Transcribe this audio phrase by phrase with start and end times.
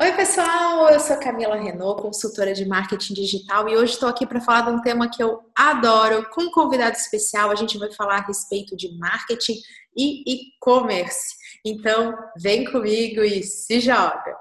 [0.00, 0.88] Oi, pessoal!
[0.88, 4.70] Eu sou Camila Renault, consultora de marketing digital, e hoje estou aqui para falar de
[4.70, 6.26] um tema que eu adoro.
[6.30, 9.58] Com um convidado especial, a gente vai falar a respeito de marketing
[9.94, 11.36] e e-commerce.
[11.62, 14.34] Então, vem comigo e se joga!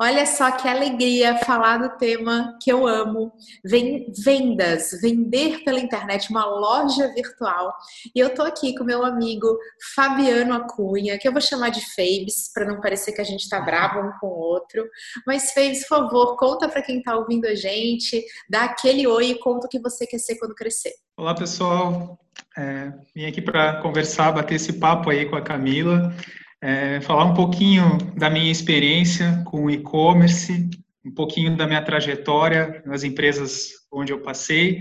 [0.00, 3.32] Olha só que alegria falar do tema que eu amo,
[3.64, 7.72] vendas, vender pela internet, uma loja virtual.
[8.14, 9.46] E eu tô aqui com meu amigo
[9.94, 13.60] Fabiano Acunha, que eu vou chamar de Fabes, para não parecer que a gente tá
[13.60, 14.84] bravo um com o outro.
[15.24, 19.38] Mas Fabes, por favor, conta para quem tá ouvindo a gente, dá aquele oi e
[19.38, 20.92] conta o que você quer ser quando crescer.
[21.16, 22.18] Olá, pessoal.
[22.58, 26.12] É, vim aqui para conversar, bater esse papo aí com a Camila
[26.64, 30.66] é, falar um pouquinho da minha experiência com e-commerce,
[31.04, 34.80] um pouquinho da minha trajetória nas empresas onde eu passei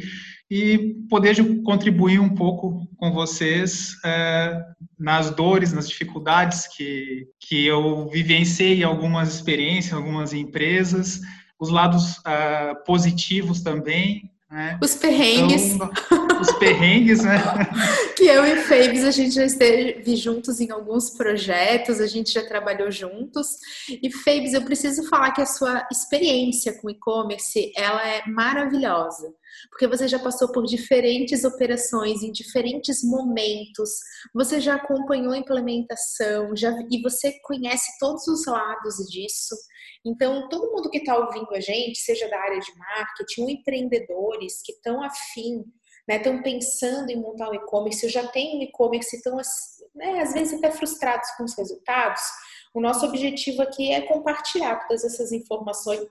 [0.50, 4.64] e poder contribuir um pouco com vocês é,
[4.98, 11.20] nas dores, nas dificuldades que, que eu vivenciei em algumas experiências, algumas empresas,
[11.59, 14.78] os lados uh, positivos também, né?
[14.80, 15.73] Os perrengues.
[15.73, 15.92] Então,
[16.40, 17.38] os perrengues, né?
[18.16, 22.45] que eu e Fabes, a gente já esteve juntos em alguns projetos, a gente já
[22.45, 23.48] trabalhou juntos.
[23.90, 29.34] E Fabes, eu preciso falar que a sua experiência com e-commerce, ela é maravilhosa.
[29.72, 33.90] Porque você já passou por diferentes operações em diferentes momentos,
[34.34, 39.56] você já acompanhou a implementação, já, e você conhece todos os lados disso.
[40.06, 44.62] Então, todo mundo que está ouvindo a gente, seja da área de marketing ou empreendedores
[44.62, 45.64] que estão afim,
[46.10, 49.38] estão né, pensando em montar um e-commerce, ou já tem um e-commerce, estão
[49.95, 52.22] né, às vezes até frustrados com os resultados,
[52.73, 56.02] o nosso objetivo aqui é compartilhar todas essas informações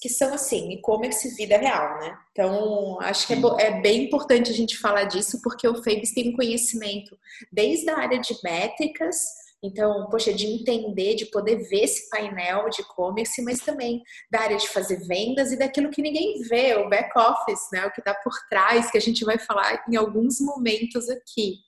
[0.00, 2.18] que são assim, e-commerce vida real, né?
[2.30, 6.28] Então, acho que é, é, bem importante a gente falar disso, porque o Fabes tem
[6.28, 7.18] um conhecimento
[7.50, 9.16] desde a área de métricas,
[9.62, 14.56] então, poxa, de entender, de poder ver esse painel de e-commerce, mas também da área
[14.56, 17.86] de fazer vendas e daquilo que ninguém vê, o back office, né?
[17.86, 21.58] O que está por trás, que a gente vai falar em alguns momentos aqui.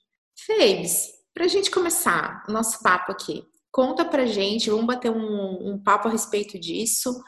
[0.45, 5.71] Fabes, para a gente começar o nosso papo aqui, conta pra gente, vamos bater um,
[5.71, 7.23] um papo a respeito disso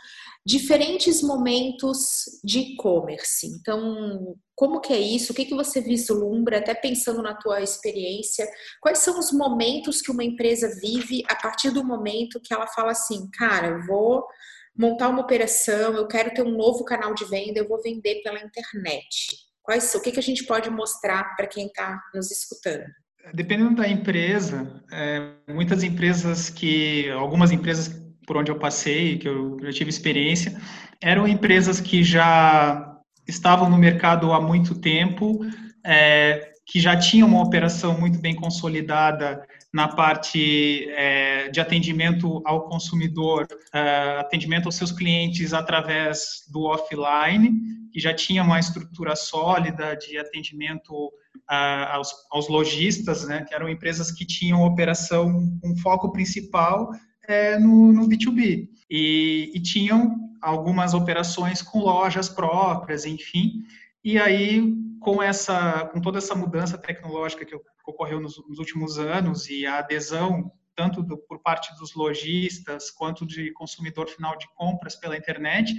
[0.48, 3.46] diferentes momentos de e-commerce.
[3.46, 5.34] Então, como que é isso?
[5.34, 8.48] O que, que você vislumbra, até pensando na tua experiência?
[8.80, 12.92] Quais são os momentos que uma empresa vive a partir do momento que ela fala
[12.92, 14.26] assim, cara, eu vou
[14.74, 18.40] montar uma operação, eu quero ter um novo canal de venda, eu vou vender pela
[18.40, 19.36] internet.
[19.62, 22.86] Quais, o que, que a gente pode mostrar para quem está nos escutando?
[23.34, 29.58] Dependendo da empresa, é, muitas empresas que, algumas empresas por onde eu passei, que eu,
[29.62, 30.60] eu tive experiência,
[31.02, 35.40] eram empresas que já estavam no mercado há muito tempo,
[35.84, 39.42] é, que já tinham uma operação muito bem consolidada
[39.74, 47.54] na parte é, de atendimento ao consumidor, é, atendimento aos seus clientes através do offline,
[47.94, 51.12] que já tinha uma estrutura sólida de atendimento
[51.48, 55.30] aos, aos, lojistas, né, que eram empresas que tinham operação,
[55.64, 56.90] um foco principal
[57.28, 58.70] é, no, no B2B.
[58.90, 63.64] E, e, tinham algumas operações com lojas próprias, enfim.
[64.04, 67.56] E aí, com essa, com toda essa mudança tecnológica que
[67.86, 73.26] ocorreu nos, nos últimos anos e a adesão tanto do, por parte dos lojistas quanto
[73.26, 75.74] de consumidor final de compras pela internet,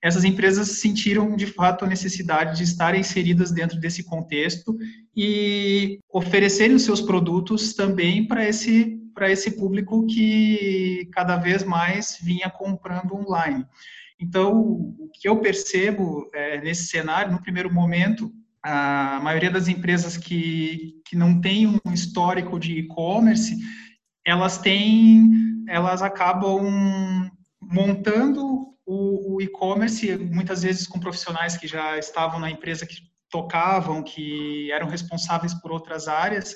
[0.00, 4.76] essas empresas sentiram de fato a necessidade de estarem inseridas dentro desse contexto
[5.16, 12.18] e oferecerem os seus produtos também para esse para esse público que cada vez mais
[12.20, 13.64] vinha comprando online.
[14.20, 18.32] Então, o que eu percebo é, nesse cenário, no primeiro momento,
[18.62, 23.56] a maioria das empresas que, que não tem um histórico de e-commerce,
[24.24, 25.30] elas têm,
[25.68, 27.30] elas acabam
[27.60, 34.02] montando o, o e-commerce, muitas vezes com profissionais que já estavam na empresa, que tocavam,
[34.02, 36.54] que eram responsáveis por outras áreas,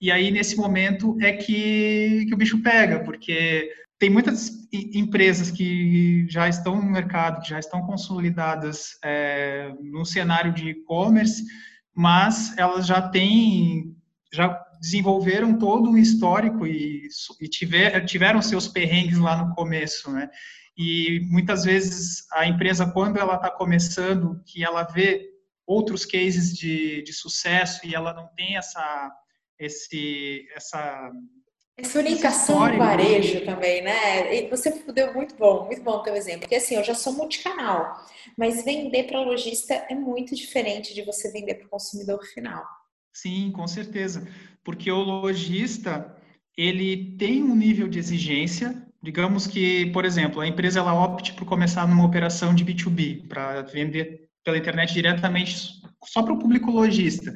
[0.00, 6.26] e aí, nesse momento, é que, que o bicho pega, porque tem muitas empresas que
[6.28, 11.42] já estão no mercado, que já estão consolidadas é, no cenário de e-commerce,
[11.94, 13.96] mas elas já têm,
[14.32, 17.08] já desenvolveram todo um histórico e,
[17.40, 20.28] e tiver, tiveram seus perrengues lá no começo, né?
[20.76, 25.30] E muitas vezes a empresa, quando ela está começando, que ela vê
[25.66, 29.10] outros cases de, de sucesso e ela não tem essa
[29.58, 31.10] esse, essa
[31.78, 34.34] essa orientação do varejo também, né?
[34.34, 36.40] E você deu muito bom, muito bom o teu exemplo.
[36.40, 38.02] Porque assim, eu já sou multicanal,
[38.36, 42.64] mas vender para lojista é muito diferente de você vender para o consumidor final.
[43.12, 44.26] Sim, com certeza.
[44.64, 46.16] Porque o lojista,
[46.56, 51.44] ele tem um nível de exigência, digamos que, por exemplo, a empresa ela opte por
[51.44, 57.34] começar numa operação de B2B, para vender pela internet diretamente só para o público lojista.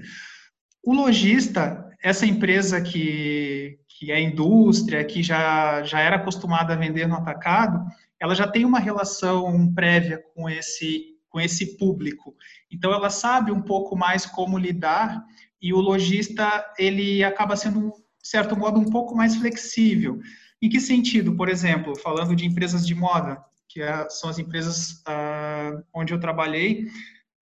[0.82, 7.06] O lojista, essa empresa que, que é indústria, que já, já era acostumada a vender
[7.06, 7.84] no atacado,
[8.18, 12.34] ela já tem uma relação prévia com esse, com esse público.
[12.70, 15.24] Então, ela sabe um pouco mais como lidar
[15.60, 17.90] e o lojista, ele acaba sendo,
[18.22, 20.18] de certo modo, um pouco mais flexível.
[20.62, 21.34] Em que sentido?
[21.34, 26.20] Por exemplo, falando de empresas de moda, que é, são as empresas uh, onde eu
[26.20, 26.86] trabalhei,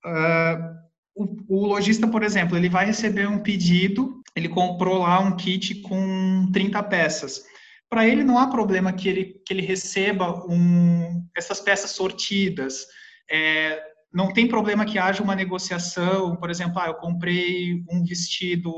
[0.05, 5.37] uh, o, o lojista, por exemplo, ele vai receber um pedido, ele comprou lá um
[5.37, 7.43] kit com 30 peças
[7.89, 12.87] para ele não há problema que ele, que ele receba um, essas peças sortidas.
[13.31, 13.81] É,
[14.13, 18.73] não tem problema que haja uma negociação, por exemplo, ah, eu comprei um vestido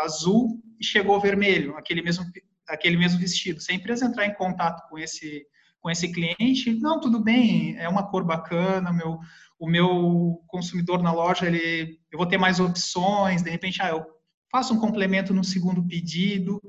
[0.00, 2.24] azul e chegou vermelho, aquele mesmo,
[2.68, 3.60] aquele mesmo vestido.
[3.60, 5.44] Se a empresa entrar em contato com esse,
[5.80, 9.18] com esse cliente, não, tudo bem, é uma cor bacana, meu,
[9.58, 14.15] o meu consumidor na loja, ele, eu vou ter mais opções, de repente, ah, eu
[14.56, 16.62] faço um complemento no segundo pedido.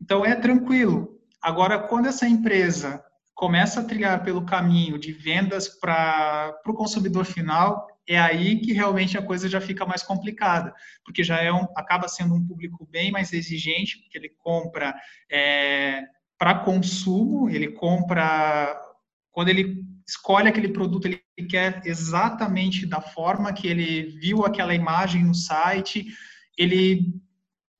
[0.00, 1.16] Então, é tranquilo.
[1.40, 3.00] Agora, quando essa empresa
[3.32, 9.16] começa a trilhar pelo caminho de vendas para o consumidor final, é aí que realmente
[9.16, 10.74] a coisa já fica mais complicada,
[11.04, 14.92] porque já é um, acaba sendo um público bem mais exigente, porque ele compra
[15.30, 16.02] é,
[16.36, 18.76] para consumo, ele compra
[19.30, 25.24] quando ele escolhe aquele produto, ele quer exatamente da forma que ele viu aquela imagem
[25.24, 26.06] no site,
[26.56, 27.20] ele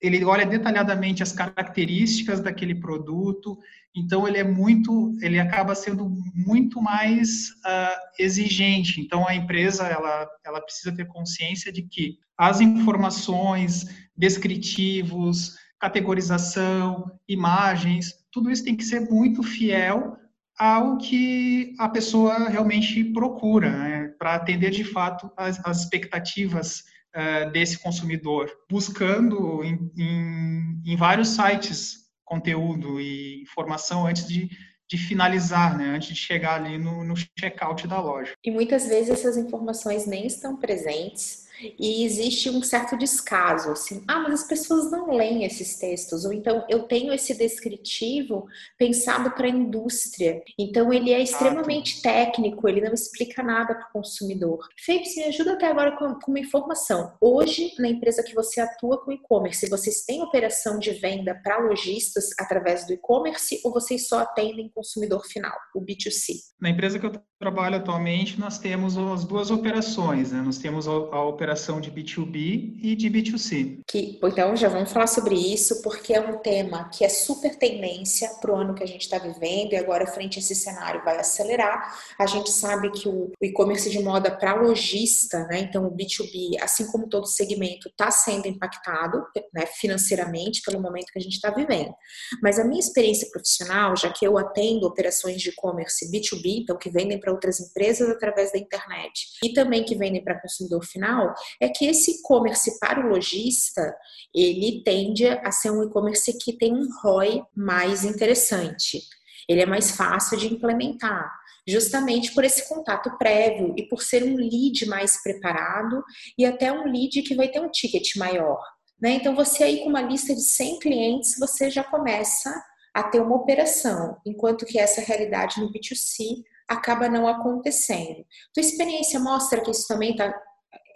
[0.00, 3.58] ele olha detalhadamente as características daquele produto,
[3.94, 9.00] então ele é muito, ele acaba sendo muito mais uh, exigente.
[9.00, 13.86] Então a empresa ela, ela precisa ter consciência de que as informações,
[14.16, 20.16] descritivos, categorização, imagens, tudo isso tem que ser muito fiel
[20.58, 26.84] ao que a pessoa realmente procura, né, para atender de fato as, as expectativas
[27.14, 34.48] uh, desse consumidor, buscando em, em, em, vários sites conteúdo e informação antes de,
[34.88, 38.32] de finalizar, né, antes de chegar ali no, no checkout da loja.
[38.44, 41.48] E muitas vezes essas informações nem estão presentes
[41.78, 46.32] e existe um certo descaso, assim, ah, mas as pessoas não leem esses textos, ou
[46.32, 48.46] então eu tenho esse descritivo
[48.78, 53.92] pensado para a indústria, então ele é extremamente técnico, ele não explica nada para o
[53.92, 54.66] consumidor.
[54.78, 57.12] Felipe, me ajuda até agora com, com, uma informação.
[57.20, 62.30] Hoje, na empresa que você atua com e-commerce, vocês têm operação de venda para lojistas
[62.38, 66.34] através do e-commerce ou vocês só atendem consumidor final, o B2C?
[66.60, 70.40] Na empresa que eu trabalho atualmente, nós temos as duas operações, né?
[70.42, 73.80] Nós temos a, a operação operação de B2B e de B2C.
[73.88, 78.28] Que, então, já vamos falar sobre isso, porque é um tema que é super tendência
[78.40, 81.18] para o ano que a gente está vivendo e agora, frente a esse cenário, vai
[81.18, 81.98] acelerar.
[82.18, 86.86] A gente sabe que o, e-commerce de moda para lojista, né, então o B2B, assim
[86.86, 91.92] como todo segmento, está sendo impactado né, financeiramente pelo momento que a gente está vivendo.
[92.40, 96.90] Mas a minha experiência profissional, já que eu atendo operações de e-commerce B2B, então que
[96.90, 101.68] vendem para outras empresas através da internet, e também que vendem para consumidor final, é
[101.68, 103.94] que esse e-commerce para o lojista,
[104.34, 109.02] ele tende a ser um e-commerce que tem um ROI mais interessante.
[109.48, 111.30] Ele é mais fácil de implementar,
[111.66, 116.02] justamente por esse contato prévio e por ser um lead mais preparado
[116.38, 118.60] e até um lead que vai ter um ticket maior.
[119.00, 119.12] Né?
[119.12, 122.52] Então, você aí com uma lista de 100 clientes, você já começa
[122.92, 128.24] a ter uma operação, enquanto que essa realidade no B2C acaba não acontecendo.
[128.52, 130.32] Tua experiência mostra que isso também está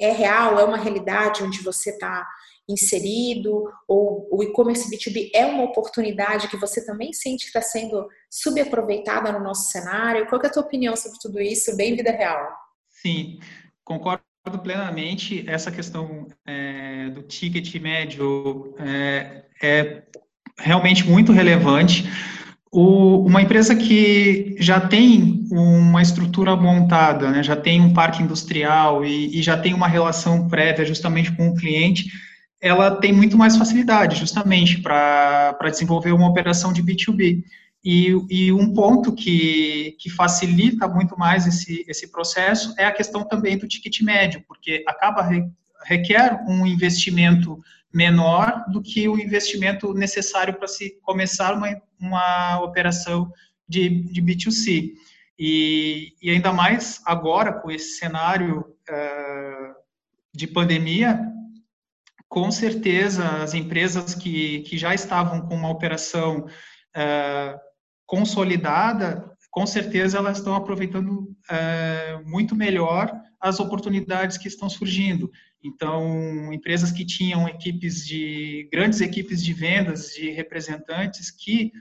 [0.00, 2.26] é real, é uma realidade onde você está
[2.68, 8.08] inserido, ou o e-commerce B2B é uma oportunidade que você também sente que está sendo
[8.30, 10.26] subaproveitada no nosso cenário?
[10.26, 12.48] Qual é a tua opinião sobre tudo isso, bem vida real?
[12.88, 13.38] Sim,
[13.84, 14.22] concordo
[14.62, 15.44] plenamente.
[15.48, 20.02] Essa questão é, do ticket médio é, é
[20.58, 22.04] realmente muito relevante
[22.74, 29.04] o, uma empresa que já tem uma estrutura montada, né, já tem um parque industrial
[29.04, 32.10] e, e, já tem uma relação prévia justamente com o cliente,
[32.60, 37.44] ela tem muito mais facilidade justamente para desenvolver uma operação de B2B.
[37.84, 43.22] E, e um ponto que, que facilita muito mais esse, esse processo é a questão
[43.22, 45.28] também do ticket médio, porque acaba
[45.84, 47.60] requer um investimento
[47.94, 53.30] menor do que o investimento necessário para se começar uma, uma operação
[53.68, 54.92] de, de B2C.
[55.38, 59.74] E, e, ainda mais agora, com esse cenário uh,
[60.34, 61.20] de pandemia,
[62.28, 67.58] com certeza, as empresas que, que já estavam com uma operação uh,
[68.06, 75.30] consolidada, com certeza elas estão aproveitando uh, muito melhor as oportunidades que estão surgindo.
[75.64, 81.73] Então, empresas que tinham equipes de grandes equipes de vendas, de representantes que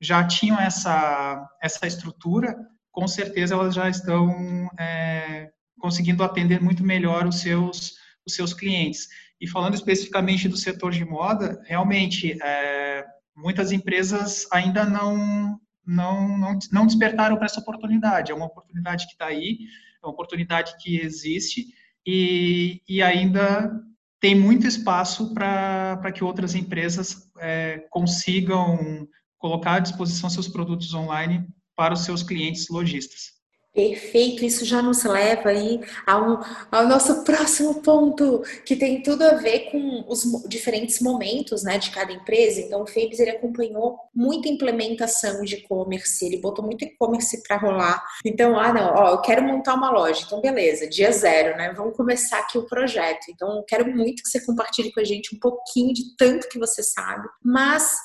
[0.00, 2.56] já tinham essa essa estrutura,
[2.90, 7.94] com certeza elas já estão é, conseguindo atender muito melhor os seus
[8.26, 9.06] os seus clientes.
[9.40, 13.04] E falando especificamente do setor de moda, realmente é,
[13.36, 18.30] muitas empresas ainda não não, não, não despertaram para essa oportunidade.
[18.32, 19.58] É uma oportunidade que está aí,
[20.02, 21.68] é uma oportunidade que existe
[22.10, 23.70] e, e ainda
[24.18, 31.46] tem muito espaço para que outras empresas é, consigam colocar à disposição seus produtos online
[31.76, 33.37] para os seus clientes lojistas.
[33.74, 39.34] Perfeito, isso já nos leva aí ao, ao, nosso próximo ponto, que tem tudo a
[39.34, 42.60] ver com os diferentes momentos né, de cada empresa.
[42.60, 48.02] Então, o Fabes ele acompanhou muita implementação de e-commerce, ele botou muito e-commerce para rolar.
[48.24, 50.24] Então, ah, não, ó, eu quero montar uma loja.
[50.26, 51.72] Então, beleza, dia zero, né?
[51.76, 53.26] Vamos começar aqui o projeto.
[53.30, 56.58] Então, eu quero muito que você compartilhe com a gente um pouquinho de tanto que
[56.58, 57.96] você sabe, mas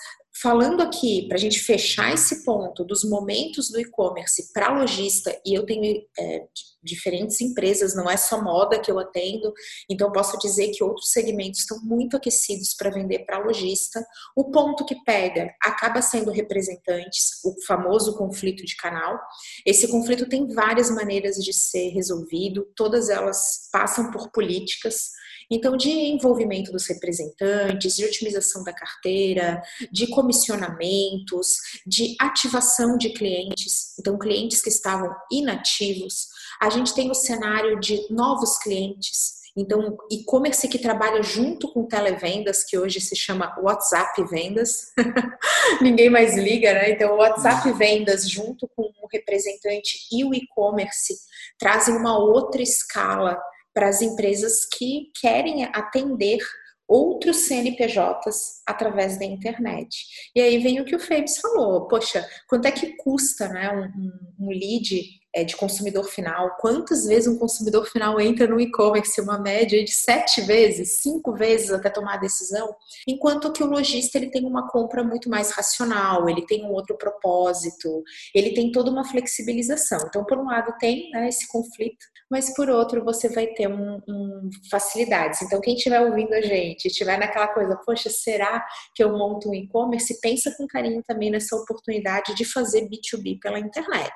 [0.44, 5.54] Falando aqui, para a gente fechar esse ponto dos momentos do e-commerce para lojista, e
[5.54, 6.44] eu tenho é,
[6.84, 9.54] diferentes empresas, não é só moda que eu atendo,
[9.90, 14.06] então posso dizer que outros segmentos estão muito aquecidos para vender para lojista.
[14.36, 19.18] O ponto que pega acaba sendo representantes, o famoso conflito de canal.
[19.66, 25.12] Esse conflito tem várias maneiras de ser resolvido, todas elas passam por políticas.
[25.54, 33.98] Então, de envolvimento dos representantes, de otimização da carteira, de comissionamentos, de ativação de clientes,
[34.00, 36.28] então, clientes que estavam inativos.
[36.60, 42.64] A gente tem o cenário de novos clientes, então, e-commerce que trabalha junto com televendas,
[42.64, 44.92] que hoje se chama WhatsApp Vendas,
[45.80, 46.90] ninguém mais liga, né?
[46.90, 51.14] Então, o WhatsApp Vendas junto com o representante e o e-commerce
[51.60, 53.40] trazem uma outra escala
[53.74, 56.40] para as empresas que querem atender
[56.88, 60.06] outros CNPJs através da internet.
[60.36, 64.46] E aí vem o que o Fabes falou, poxa, quanto é que custa né, um,
[64.46, 65.02] um lead
[65.36, 69.92] é, de consumidor final, quantas vezes um consumidor final entra no e-commerce, uma média de
[69.92, 72.74] sete vezes, cinco vezes até tomar a decisão,
[73.08, 76.98] enquanto que o lojista ele tem uma compra muito mais racional, ele tem um outro
[76.98, 80.00] propósito, ele tem toda uma flexibilização.
[80.08, 84.02] Então, por um lado tem né, esse conflito, mas por outro você vai ter um,
[84.08, 85.42] um facilidades.
[85.42, 88.64] Então, quem estiver ouvindo a gente, estiver naquela coisa, poxa, será
[88.96, 90.20] que eu monto um e-commerce?
[90.22, 94.14] Pensa com carinho também nessa oportunidade de fazer B2B pela internet.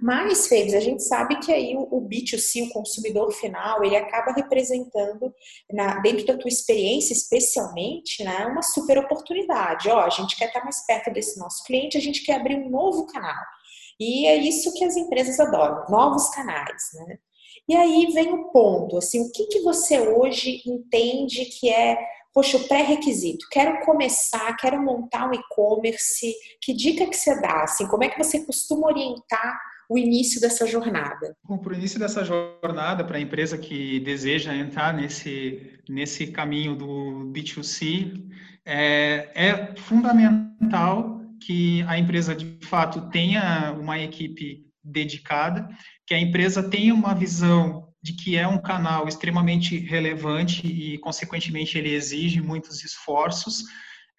[0.00, 5.32] Mas, Fênix, a gente sabe que aí o, B2C, o consumidor final, ele acaba representando,
[5.72, 9.88] na, dentro da tua experiência, especialmente, né, uma super oportunidade.
[9.88, 12.70] Ó, a gente quer estar mais perto desse nosso cliente, a gente quer abrir um
[12.70, 13.42] novo canal.
[13.98, 17.18] E é isso que as empresas adoram, novos canais, né?
[17.68, 21.98] E aí vem o ponto, assim, o que, que você hoje entende que é
[22.36, 27.62] poxa, o pré-requisito, quero começar, quero montar um e-commerce, que dica que você dá?
[27.62, 31.36] Assim, como é que você costuma orientar o início dessa jornada?
[31.46, 37.30] Para o início dessa jornada, para a empresa que deseja entrar nesse, nesse caminho do
[37.32, 38.22] B2C,
[38.64, 45.68] é, é fundamental que a empresa, de fato, tenha uma equipe dedicada,
[46.06, 51.76] que a empresa tenha uma visão de que é um canal extremamente relevante e, consequentemente,
[51.76, 53.64] ele exige muitos esforços,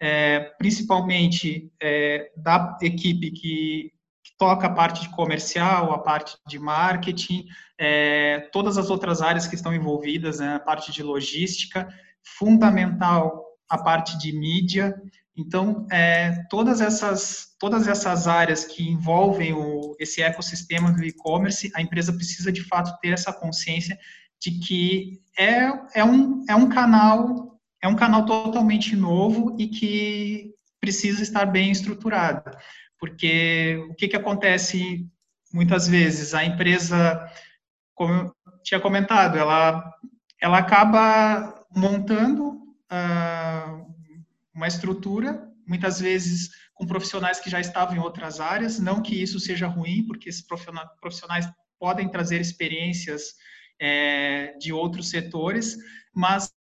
[0.00, 3.92] é, principalmente é, da equipe que,
[4.38, 9.56] toca a parte de comercial, a parte de marketing, é, todas as outras áreas que
[9.56, 11.88] estão envolvidas, né, a parte de logística,
[12.38, 14.94] fundamental a parte de mídia,
[15.38, 21.80] então, é, todas, essas, todas essas áreas que envolvem o, esse ecossistema do e-commerce, a
[21.80, 23.96] empresa precisa de fato ter essa consciência
[24.42, 27.46] de que é, é, um, é um canal
[27.80, 32.50] é um canal totalmente novo e que precisa estar bem estruturado.
[32.98, 35.06] Porque o que, que acontece
[35.52, 36.34] muitas vezes?
[36.34, 37.30] A empresa,
[37.94, 39.94] como eu tinha comentado, ela,
[40.40, 43.94] ela acaba montando uh,
[44.54, 49.38] uma estrutura, muitas vezes com profissionais que já estavam em outras áreas, não que isso
[49.40, 50.44] seja ruim, porque esses
[51.00, 53.34] profissionais podem trazer experiências
[53.80, 55.76] é, de outros setores,
[56.14, 56.52] mas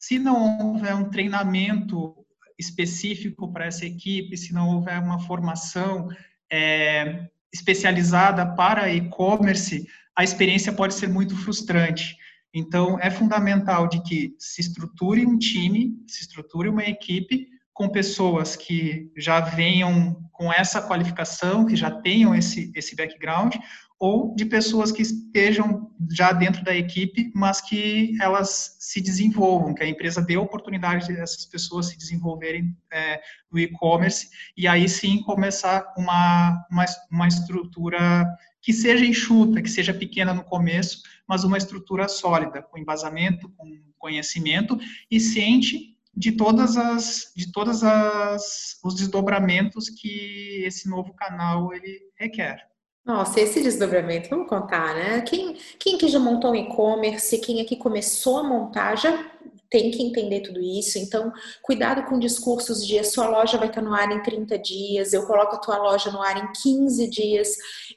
[0.00, 2.14] se não houver um treinamento
[2.60, 6.08] específico para essa equipe, se não houver uma formação
[6.52, 9.86] é, especializada para e-commerce,
[10.16, 12.16] a experiência pode ser muito frustrante.
[12.52, 17.48] Então, é fundamental de que se estruture um time, se estruture uma equipe
[17.80, 23.56] com pessoas que já venham com essa qualificação, que já tenham esse, esse background,
[23.98, 29.82] ou de pessoas que estejam já dentro da equipe, mas que elas se desenvolvam, que
[29.82, 33.18] a empresa dê oportunidade dessas pessoas se desenvolverem é,
[33.50, 38.26] no e-commerce e aí sim começar uma, uma, uma estrutura
[38.60, 43.80] que seja enxuta, que seja pequena no começo, mas uma estrutura sólida, com embasamento, com
[43.96, 44.78] conhecimento
[45.10, 52.00] e ciente de todas as de todas as os desdobramentos que esse novo canal ele
[52.18, 52.68] requer.
[53.04, 55.22] Nossa, esse desdobramento, vamos contar, né?
[55.22, 59.30] Quem, quem aqui já montou um e-commerce, quem aqui começou a montar, já
[59.70, 60.98] tem que entender tudo isso.
[60.98, 65.12] Então, cuidado com discursos de a sua loja vai estar no ar em 30 dias,
[65.12, 67.48] eu coloco a tua loja no ar em 15 dias.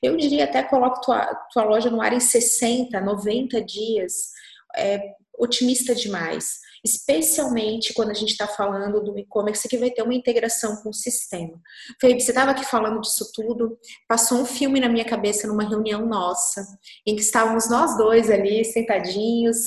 [0.02, 4.32] Eu diria até coloco tua, tua loja no ar em 60, 90 dias.
[4.76, 5.00] É
[5.38, 10.76] otimista demais especialmente quando a gente está falando do e-commerce que vai ter uma integração
[10.78, 11.60] com o sistema.
[12.00, 16.06] Felipe, você estava aqui falando disso tudo, passou um filme na minha cabeça numa reunião
[16.06, 16.66] nossa,
[17.08, 19.58] em que estávamos nós dois ali sentadinhos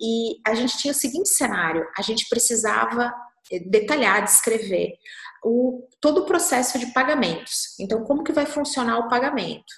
[0.00, 3.12] e a gente tinha o seguinte cenário: a gente precisava
[3.50, 4.92] eh, detalhar, descrever
[5.42, 7.78] o, todo o processo de pagamentos.
[7.80, 9.72] Então, como que vai funcionar o pagamento?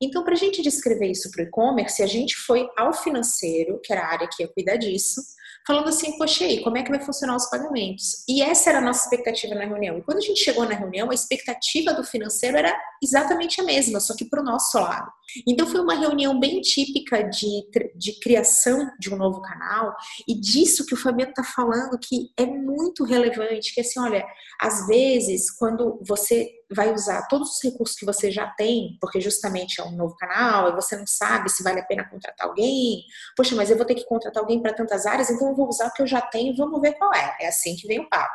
[0.00, 3.92] Então, para a gente descrever isso para o e-commerce, a gente foi ao financeiro, que
[3.92, 5.20] era a área que ia cuidar disso,
[5.66, 8.24] falando assim, poxa, aí, como é que vai funcionar os pagamentos?
[8.28, 9.98] E essa era a nossa expectativa na reunião.
[9.98, 14.00] E quando a gente chegou na reunião, a expectativa do financeiro era exatamente a mesma,
[14.00, 15.10] só que para o nosso lado.
[15.48, 17.66] Então foi uma reunião bem típica de,
[17.96, 19.94] de criação de um novo canal
[20.28, 24.24] e disso que o Fabiano está falando que é muito relevante, que assim, olha,
[24.60, 29.80] às vezes quando você vai usar todos os recursos que você já tem, porque justamente
[29.80, 33.04] é um novo canal, e você não sabe se vale a pena contratar alguém.
[33.36, 35.86] Poxa, mas eu vou ter que contratar alguém para tantas áreas, então eu vou usar
[35.86, 37.36] o que eu já tenho, vamos ver qual é.
[37.40, 38.34] É assim que vem o papo.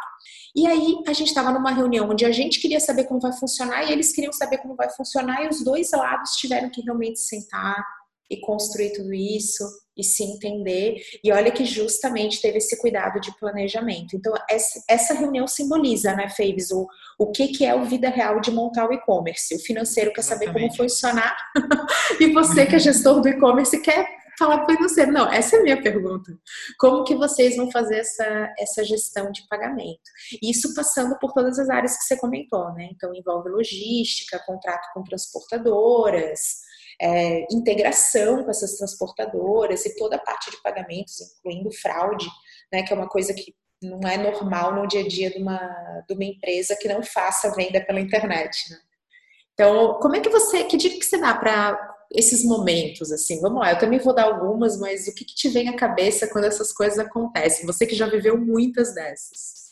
[0.55, 3.83] E aí a gente estava numa reunião onde a gente queria saber como vai funcionar
[3.83, 7.98] e eles queriam saber como vai funcionar e os dois lados tiveram que realmente sentar
[8.29, 9.63] e construir tudo isso
[9.97, 10.95] e se entender.
[11.23, 14.15] E olha que justamente teve esse cuidado de planejamento.
[14.15, 14.33] Então,
[14.89, 16.87] essa reunião simboliza, né, Fabes, o,
[17.17, 19.55] o que, que é o vida real de montar o e-commerce.
[19.55, 21.35] O financeiro quer saber como funcionar
[22.19, 25.11] e você, que é gestor do e-commerce, quer falar para o financeiro.
[25.11, 26.31] Não, essa é a minha pergunta.
[26.79, 29.99] Como que vocês vão fazer essa, essa gestão de pagamento?
[30.41, 32.87] Isso passando por todas as áreas que você comentou, né?
[32.91, 36.68] Então, envolve logística, contrato com transportadoras,
[37.01, 42.27] é, integração com essas transportadoras e toda a parte de pagamentos, incluindo fraude,
[42.71, 42.83] né?
[42.83, 45.59] Que é uma coisa que não é normal no dia a dia de uma,
[46.07, 48.77] de uma empresa que não faça venda pela internet, né?
[49.53, 51.77] Então, como é que você, que dica que você dá para
[52.13, 53.39] esses momentos, assim?
[53.41, 56.27] Vamos lá, eu também vou dar algumas, mas o que, que te vem à cabeça
[56.27, 57.65] quando essas coisas acontecem?
[57.65, 59.68] Você que já viveu muitas dessas.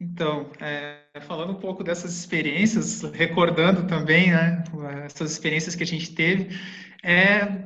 [0.00, 4.62] Então, é, falando um pouco dessas experiências, recordando também, né,
[5.04, 6.56] essas experiências que a gente teve,
[7.02, 7.64] é,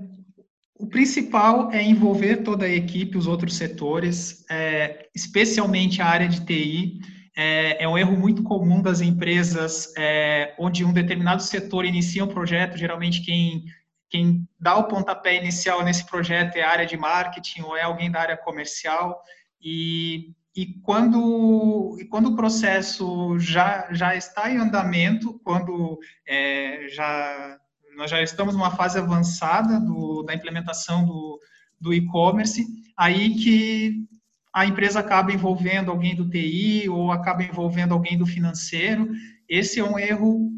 [0.78, 6.44] o principal é envolver toda a equipe, os outros setores, é, especialmente a área de
[6.44, 7.00] TI.
[7.36, 12.28] É, é, um erro muito comum das empresas, é, onde um determinado setor inicia um
[12.28, 13.64] projeto, geralmente quem
[14.12, 18.10] quem dá o pontapé inicial nesse projeto é a área de marketing ou é alguém
[18.10, 19.22] da área comercial
[19.58, 27.58] e, e quando e quando o processo já já está em andamento quando é, já
[27.96, 31.40] nós já estamos numa fase avançada do, da implementação do,
[31.80, 34.06] do e-commerce aí que
[34.54, 39.08] a empresa acaba envolvendo alguém do TI ou acaba envolvendo alguém do financeiro
[39.48, 40.50] esse é um erro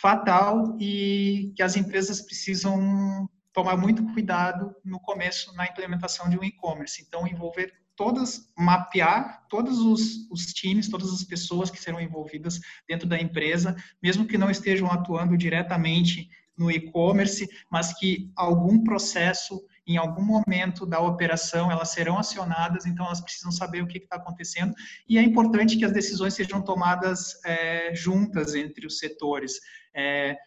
[0.00, 6.44] fatal e que as empresas precisam tomar muito cuidado no começo na implementação de um
[6.44, 7.04] e-commerce.
[7.06, 12.58] Então, envolver todas, mapear todos os, os, times, todas as pessoas que serão envolvidas
[12.88, 19.62] dentro da empresa, mesmo que não estejam atuando diretamente no e-commerce, mas que algum processo
[19.86, 24.16] em algum momento da operação elas serão acionadas, então elas precisam saber o que está
[24.16, 24.72] acontecendo
[25.06, 29.60] e é importante que as decisões sejam tomadas é, juntas entre os setores.
[29.94, 30.38] É,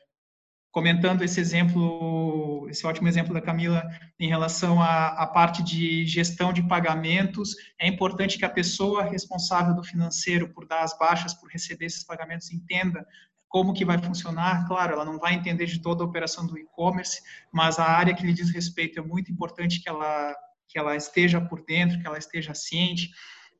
[0.74, 3.88] comentando esse exemplo, esse ótimo exemplo da Camila
[4.20, 9.76] em relação à, à, parte de gestão de pagamentos, é importante que a pessoa responsável
[9.76, 13.06] do financeiro por dar as baixas, por receber esses pagamentos, entenda
[13.48, 17.22] como que vai funcionar, claro, ela não vai entender de toda a operação do e-commerce,
[17.52, 20.36] mas a área que lhe diz respeito é muito importante que ela,
[20.68, 23.12] que ela esteja por dentro, que ela esteja ciente.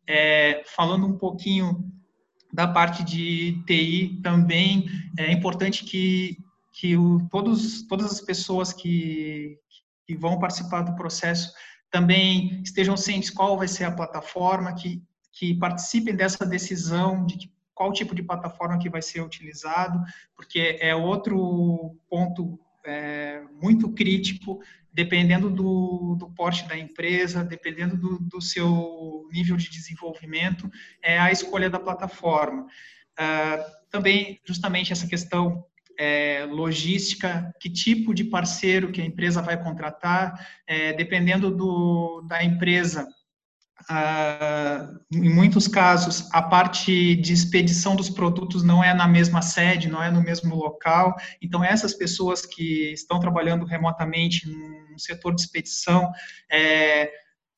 [0.10, 1.94] É, falando um pouquinho
[2.52, 6.38] da parte de TI também, é importante que,
[6.84, 9.58] que o, todos, todas as pessoas que,
[10.06, 11.54] que vão participar do processo
[11.90, 17.94] também estejam cientes qual vai ser a plataforma, que, que participem dessa decisão de qual
[17.94, 19.98] tipo de plataforma que vai ser utilizado,
[20.36, 24.60] porque é outro ponto é, muito crítico,
[24.92, 30.70] dependendo do, do porte da empresa, dependendo do, do, seu nível de desenvolvimento,
[31.02, 32.64] é a escolha da plataforma.
[33.14, 35.66] Uh, também, justamente, essa questão
[35.98, 40.34] é, logística, que tipo de parceiro que a empresa vai contratar,
[40.68, 43.08] é, dependendo do, da empresa.
[43.90, 49.90] Ah, em muitos casos, a parte de expedição dos produtos não é na mesma sede,
[49.90, 51.16] não é no mesmo local.
[51.42, 56.12] Então, essas pessoas que estão trabalhando remotamente no setor de expedição
[56.50, 57.12] é,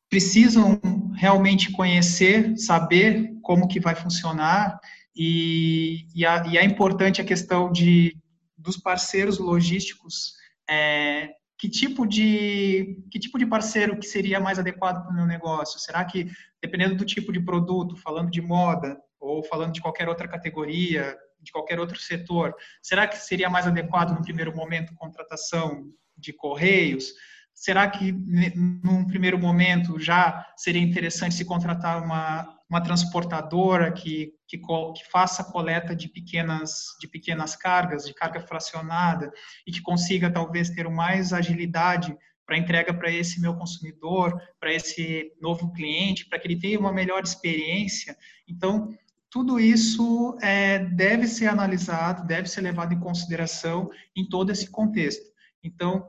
[0.10, 0.80] precisam
[1.16, 4.80] realmente conhecer, saber como que vai funcionar
[5.16, 8.18] e, e, a, e é importante a questão de
[8.66, 10.34] dos parceiros logísticos,
[10.70, 15.26] é, que tipo de que tipo de parceiro que seria mais adequado para o meu
[15.26, 15.80] negócio?
[15.80, 16.30] Será que
[16.62, 21.52] dependendo do tipo de produto, falando de moda ou falando de qualquer outra categoria, de
[21.52, 25.86] qualquer outro setor, será que seria mais adequado no primeiro momento contratação
[26.18, 27.14] de correios?
[27.54, 34.58] Será que num primeiro momento já seria interessante se contratar uma uma transportadora que, que,
[34.58, 39.32] que, faça coleta de pequenas, de pequenas cargas, de carga fracionada,
[39.68, 45.32] e que consiga talvez ter mais agilidade para entrega para esse meu consumidor, para esse
[45.42, 48.16] novo cliente, para que ele tenha uma melhor experiência.
[48.48, 48.96] Então,
[49.30, 55.26] tudo isso é, deve ser analisado, deve ser levado em consideração em todo esse contexto.
[55.64, 56.08] Então,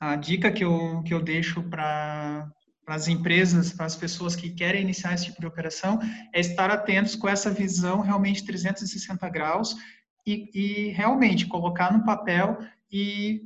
[0.00, 2.50] a dica que eu, que eu deixo para
[2.90, 6.00] para as empresas, para as pessoas que querem iniciar esse tipo de operação,
[6.32, 9.76] é estar atentos com essa visão realmente 360 graus
[10.26, 12.58] e, e realmente colocar no papel
[12.90, 13.42] e,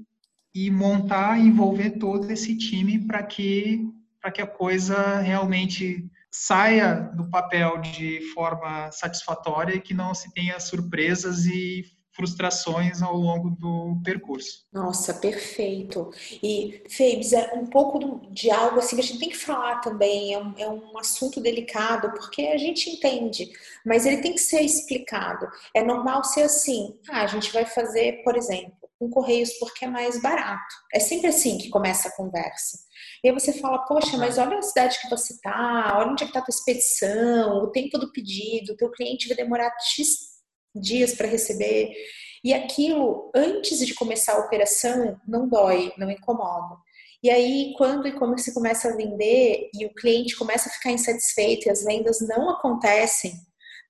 [0.55, 3.87] e montar envolver todo esse time para que,
[4.33, 10.59] que a coisa realmente saia do papel de forma satisfatória e que não se tenha
[10.59, 14.65] surpresas e frustrações ao longo do percurso.
[14.73, 16.11] Nossa, perfeito.
[16.43, 20.33] E, Febes, é um pouco de algo assim que a gente tem que falar também,
[20.33, 23.51] é um, é um assunto delicado, porque a gente entende,
[23.85, 25.47] mas ele tem que ser explicado.
[25.75, 29.89] É normal ser assim, ah, a gente vai fazer, por exemplo, com Correios porque é
[29.89, 30.75] mais barato.
[30.93, 32.79] É sempre assim que começa a conversa.
[33.23, 36.27] E aí você fala, poxa, mas olha a cidade que você tá, olha onde é
[36.27, 40.34] que tá a tua expedição, o tempo do pedido, o teu cliente vai demorar X
[40.75, 41.93] dias para receber.
[42.43, 46.77] E aquilo, antes de começar a operação, não dói, não incomoda.
[47.23, 51.67] E aí, quando o e-commerce começa a vender e o cliente começa a ficar insatisfeito
[51.67, 53.33] e as vendas não acontecem,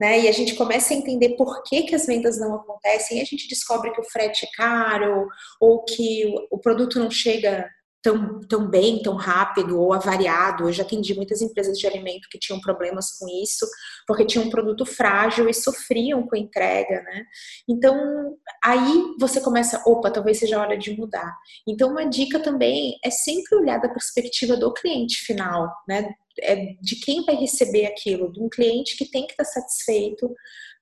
[0.01, 0.21] né?
[0.21, 3.25] E a gente começa a entender por que, que as vendas não acontecem, e a
[3.25, 5.27] gente descobre que o frete é caro,
[5.61, 7.69] ou que o produto não chega
[8.05, 10.69] tão, tão bem, tão rápido ou avariado.
[10.69, 13.67] Eu já atendi muitas empresas de alimento que tinham problemas com isso,
[14.07, 17.25] porque tinham um produto frágil e sofriam com a entrega, né?
[17.67, 21.35] Então, aí você começa, opa, talvez seja a hora de mudar.
[21.67, 26.15] Então, uma dica também é sempre olhar da perspectiva do cliente final, né?
[26.41, 30.33] É de quem vai receber aquilo, de um cliente que tem que estar satisfeito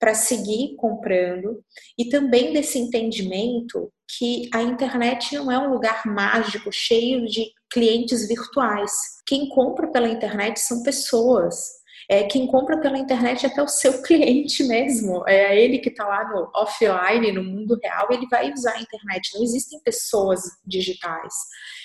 [0.01, 1.62] para seguir comprando
[1.97, 8.27] e também desse entendimento que a internet não é um lugar mágico cheio de clientes
[8.27, 8.93] virtuais.
[9.27, 11.82] Quem compra pela internet são pessoas.
[12.12, 15.27] É, quem compra pela internet é até o seu cliente mesmo.
[15.27, 19.31] É ele que está lá no offline, no mundo real, ele vai usar a internet.
[19.35, 21.33] Não existem pessoas digitais.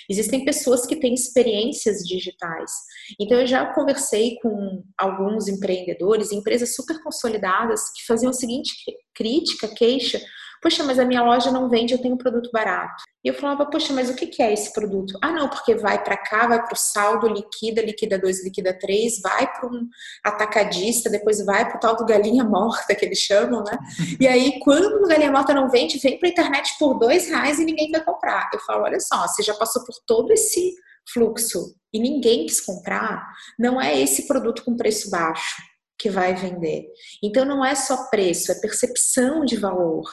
[0.06, 2.70] Existem pessoas que têm experiências digitais.
[3.18, 8.74] Então, eu já conversei com alguns empreendedores, empresas super consolidadas, que faziam a seguinte
[9.14, 10.20] crítica, queixa
[10.62, 13.02] Poxa, mas a minha loja não vende, eu tenho um produto barato.
[13.24, 15.18] E eu falava, poxa, mas o que é esse produto?
[15.22, 19.20] Ah, não, porque vai para cá, vai para o saldo, liquida, liquida 2, liquida 3,
[19.20, 19.88] vai para um
[20.24, 23.78] atacadista, depois vai para o tal do galinha morta, que eles chamam, né?
[24.20, 27.58] E aí, quando o galinha morta não vende, vem para a internet por dois reais
[27.58, 28.50] e ninguém vai comprar.
[28.52, 30.74] Eu falo, olha só, você já passou por todo esse
[31.12, 33.26] fluxo e ninguém quis comprar,
[33.58, 35.62] não é esse produto com preço baixo
[35.98, 36.86] que vai vender.
[37.22, 40.04] Então não é só preço, é percepção de valor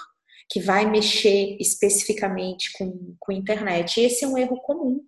[0.50, 4.00] que vai mexer especificamente com, com internet.
[4.00, 5.02] E esse é um erro comum.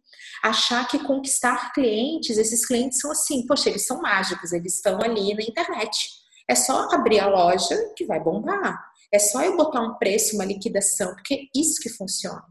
[0.44, 5.34] Achar que conquistar clientes, esses clientes são assim, poxa, eles são mágicos, eles estão ali
[5.34, 6.10] na internet.
[6.50, 8.80] É só abrir a loja que vai bombar.
[9.14, 12.44] É só eu botar um preço, uma liquidação, porque é isso que funciona.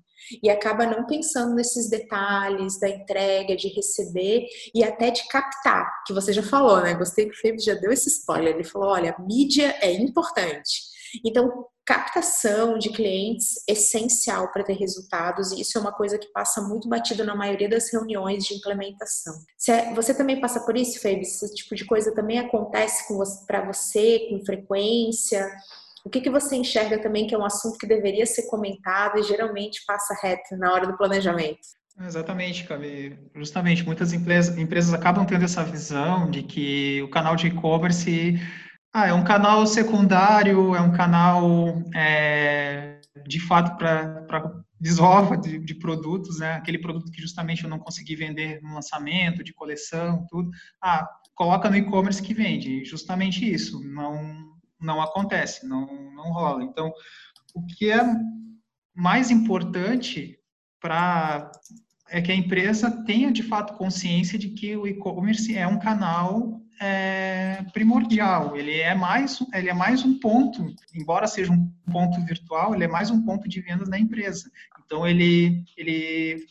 [0.42, 6.12] E acaba não pensando nesses detalhes da entrega, de receber e até de captar, que
[6.12, 6.94] você já falou, né?
[6.94, 8.54] Gostei que o Felipe já deu esse spoiler.
[8.54, 10.95] Ele falou: olha, mídia é importante.
[11.24, 16.60] Então, captação de clientes essencial para ter resultados, e isso é uma coisa que passa
[16.60, 19.34] muito batido na maioria das reuniões de implementação.
[19.68, 21.20] É, você também passa por isso, Febe?
[21.20, 23.04] Esse tipo de coisa também acontece
[23.46, 25.48] para você com frequência?
[26.04, 29.22] O que, que você enxerga também que é um assunto que deveria ser comentado e
[29.22, 31.58] geralmente passa reto na hora do planejamento?
[32.00, 33.18] Exatamente, Cabe.
[33.34, 38.38] Justamente, muitas empresas, empresas acabam tendo essa visão de que o canal de e-commerce
[38.96, 45.74] ah, é um canal secundário, é um canal é, de fato para desova de, de,
[45.74, 46.54] produtos, né?
[46.54, 50.50] Aquele produto que justamente eu não consegui vender no lançamento, de coleção, tudo.
[50.82, 52.86] Ah, coloca no e-commerce que vende.
[52.86, 56.64] Justamente isso não não acontece, não não rola.
[56.64, 56.90] Então,
[57.54, 58.02] o que é
[58.94, 60.38] mais importante
[60.80, 61.52] para
[62.08, 66.62] é que a empresa tenha de fato consciência de que o e-commerce é um canal
[66.80, 68.56] é, primordial.
[68.56, 72.88] Ele é mais, ele é mais um ponto, embora seja um ponto virtual, ele é
[72.88, 74.50] mais um ponto de vendas da empresa.
[74.84, 76.46] Então ele ele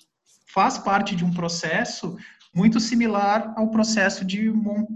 [0.48, 2.18] faz parte de um processo
[2.56, 4.50] muito similar ao processo de,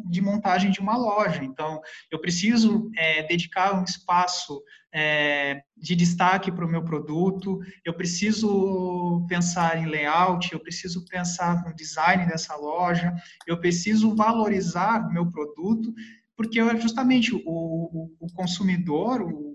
[0.10, 1.43] de montagem de uma loja.
[1.43, 7.93] Então, eu preciso é, dedicar um espaço é, de destaque para o meu produto, eu
[7.93, 13.13] preciso pensar em layout, eu preciso pensar no design dessa loja,
[13.45, 15.93] eu preciso valorizar o meu produto,
[16.38, 19.49] porque justamente o, o, o consumidor, o,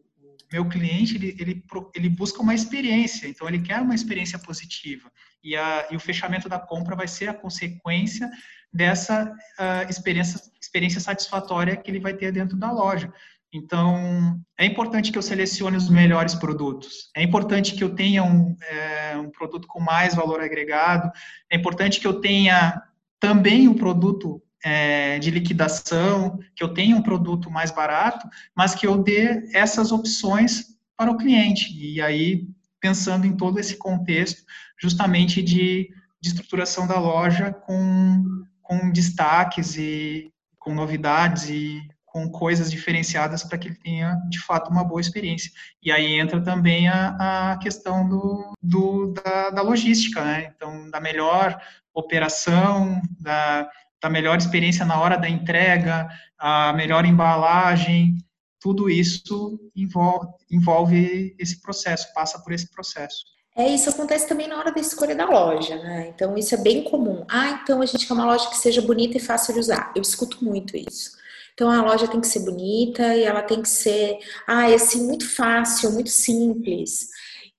[0.53, 5.11] meu cliente, ele, ele, ele, busca uma experiência, então ele quer uma experiência positiva.
[5.43, 8.31] E, a, e o fechamento da compra vai ser a consequência
[8.73, 13.13] dessa uh, experiência, experiência satisfatória que ele vai ter dentro da loja.
[13.53, 17.09] Então, é importante que eu selecione os melhores produtos.
[17.15, 21.09] É importante que eu tenha um, é, um produto com mais valor agregado.
[21.49, 22.83] É importante que eu tenha
[23.21, 28.87] também um produto é, de liquidação, que eu tenha um produto mais barato, mas que
[28.87, 31.71] eu dê essas opções para o cliente.
[31.77, 32.49] E aí,
[32.81, 34.43] pensando em todo esse contexto,
[34.81, 38.25] justamente de, de estruturação da loja com,
[38.63, 44.71] com destaques e com novidades e com coisas diferenciadas para que ele tenha, de fato,
[44.71, 45.51] uma boa experiência.
[45.83, 50.53] E aí entra também a, a questão do, do da, da, logística, né?
[50.55, 51.61] Então, da melhor
[51.93, 53.69] operação, da,
[54.05, 56.07] da melhor experiência na hora da entrega,
[56.39, 58.19] a melhor embalagem,
[58.61, 63.25] tudo isso envolve, envolve esse processo, passa por esse processo.
[63.57, 66.13] É, isso acontece também na hora da escolha da loja, né?
[66.15, 67.25] Então, isso é bem comum.
[67.31, 69.91] Ah, então a gente quer uma loja que seja bonita e fácil de usar.
[69.97, 71.13] Eu escuto muito isso.
[71.55, 75.07] Então a loja tem que ser bonita e ela tem que ser, ah, é assim,
[75.07, 77.09] muito fácil, muito simples.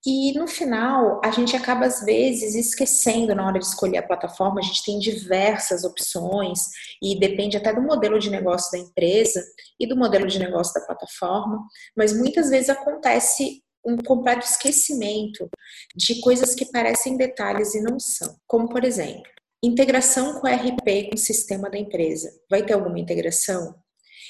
[0.06, 4.60] E no final, a gente acaba às vezes esquecendo na hora de escolher a plataforma,
[4.60, 6.60] a gente tem diversas opções
[7.02, 9.44] e depende até do modelo de negócio da empresa
[9.80, 11.65] e do modelo de negócio da plataforma,
[11.98, 15.50] mas muitas vezes acontece um completo esquecimento
[15.96, 18.36] de coisas que parecem detalhes e não são.
[18.48, 19.24] Como, por exemplo,
[19.63, 22.30] integração com o RP, com o sistema da empresa.
[22.50, 23.76] Vai ter alguma integração?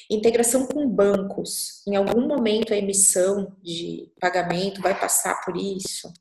[0.09, 1.81] Integração com bancos.
[1.87, 6.11] Em algum momento a emissão de pagamento vai passar por isso.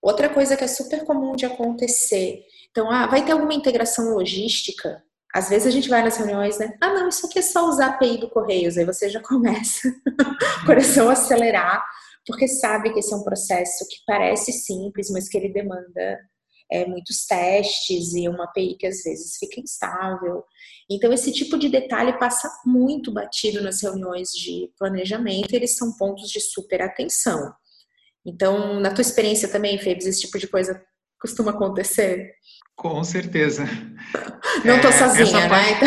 [0.00, 2.44] Outra coisa que é super comum de acontecer.
[2.70, 5.02] Então, ah, vai ter alguma integração logística?
[5.34, 6.76] Às vezes a gente vai nas reuniões, né?
[6.80, 8.78] Ah, não, isso aqui é só usar a API do Correios.
[8.78, 9.88] Aí você já começa
[10.62, 11.84] o coração acelerar,
[12.26, 16.18] porque sabe que esse é um processo que parece simples, mas que ele demanda
[16.70, 20.44] é, muitos testes e uma API que às vezes fica instável.
[20.90, 26.30] Então, esse tipo de detalhe passa muito batido nas reuniões de planejamento, eles são pontos
[26.30, 27.52] de super atenção.
[28.24, 30.82] Então, na tua experiência também, Febs, esse tipo de coisa
[31.20, 32.32] costuma acontecer?
[32.76, 33.64] Com certeza.
[34.64, 35.80] Não estou é, sozinha, né?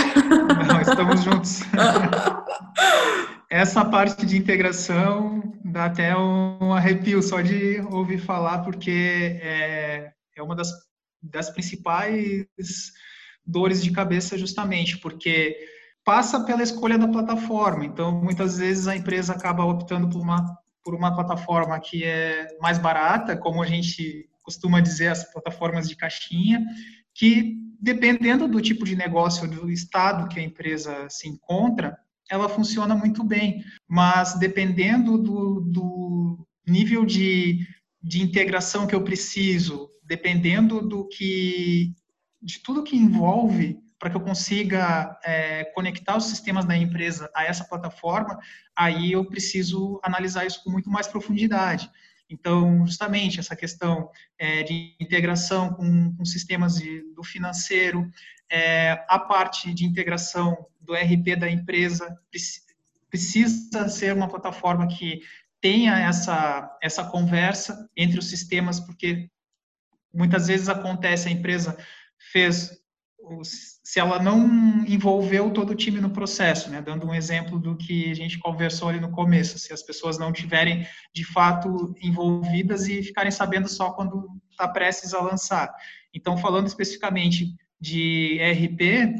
[0.67, 1.59] Não, estamos juntos.
[3.49, 10.43] essa parte de integração dá até um arrepio só de ouvir falar, porque é, é
[10.43, 10.71] uma das,
[11.21, 12.47] das principais
[13.45, 15.57] dores de cabeça justamente, porque
[16.03, 17.85] passa pela escolha da plataforma.
[17.85, 22.77] Então, muitas vezes a empresa acaba optando por uma, por uma plataforma que é mais
[22.77, 26.65] barata, como a gente costuma dizer, as plataformas de caixinha,
[27.13, 31.97] que dependendo do tipo de negócio, do estado que a empresa se encontra,
[32.29, 33.63] ela funciona muito bem.
[33.87, 37.65] Mas dependendo do, do nível de,
[38.01, 41.93] de integração que eu preciso, dependendo do que
[42.41, 47.43] de tudo que envolve para que eu consiga é, conectar os sistemas da empresa a
[47.43, 48.39] essa plataforma,
[48.75, 51.89] aí eu preciso analisar isso com muito mais profundidade.
[52.29, 58.09] Então, justamente essa questão é, de integração com, com sistemas de, do financeiro,
[58.49, 62.17] é, a parte de integração do RP da empresa
[63.09, 65.21] precisa ser uma plataforma que
[65.59, 69.29] tenha essa, essa conversa entre os sistemas, porque
[70.13, 71.77] muitas vezes acontece, a empresa
[72.31, 72.71] fez,
[73.43, 74.47] se ela não
[74.85, 78.89] envolveu todo o time no processo, né, dando um exemplo do que a gente conversou
[78.89, 83.91] ali no começo, se as pessoas não tiverem de fato envolvidas e ficarem sabendo só
[83.91, 85.73] quando está prestes a lançar.
[86.13, 89.15] Então, falando especificamente de RP,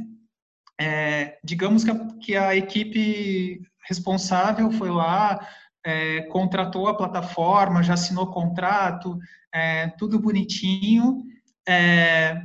[0.80, 5.47] é, digamos que a, que a equipe responsável foi lá,
[5.86, 9.17] é, contratou a plataforma, já assinou contrato,
[9.54, 11.24] é, tudo bonitinho.
[11.68, 12.42] É,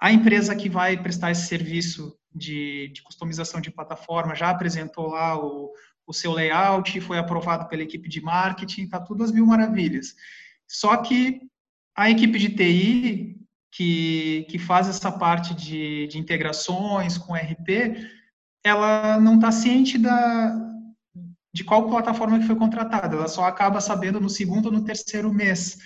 [0.00, 5.38] a empresa que vai prestar esse serviço de, de customização de plataforma já apresentou lá
[5.38, 5.72] o,
[6.06, 10.14] o seu layout, foi aprovado pela equipe de marketing, está tudo às mil maravilhas.
[10.68, 11.40] Só que
[11.96, 13.36] a equipe de TI,
[13.72, 17.96] que, que faz essa parte de, de integrações com RP,
[18.64, 20.54] ela não está ciente da,
[21.54, 25.32] de qual plataforma que foi contratada, ela só acaba sabendo no segundo ou no terceiro
[25.32, 25.78] mês.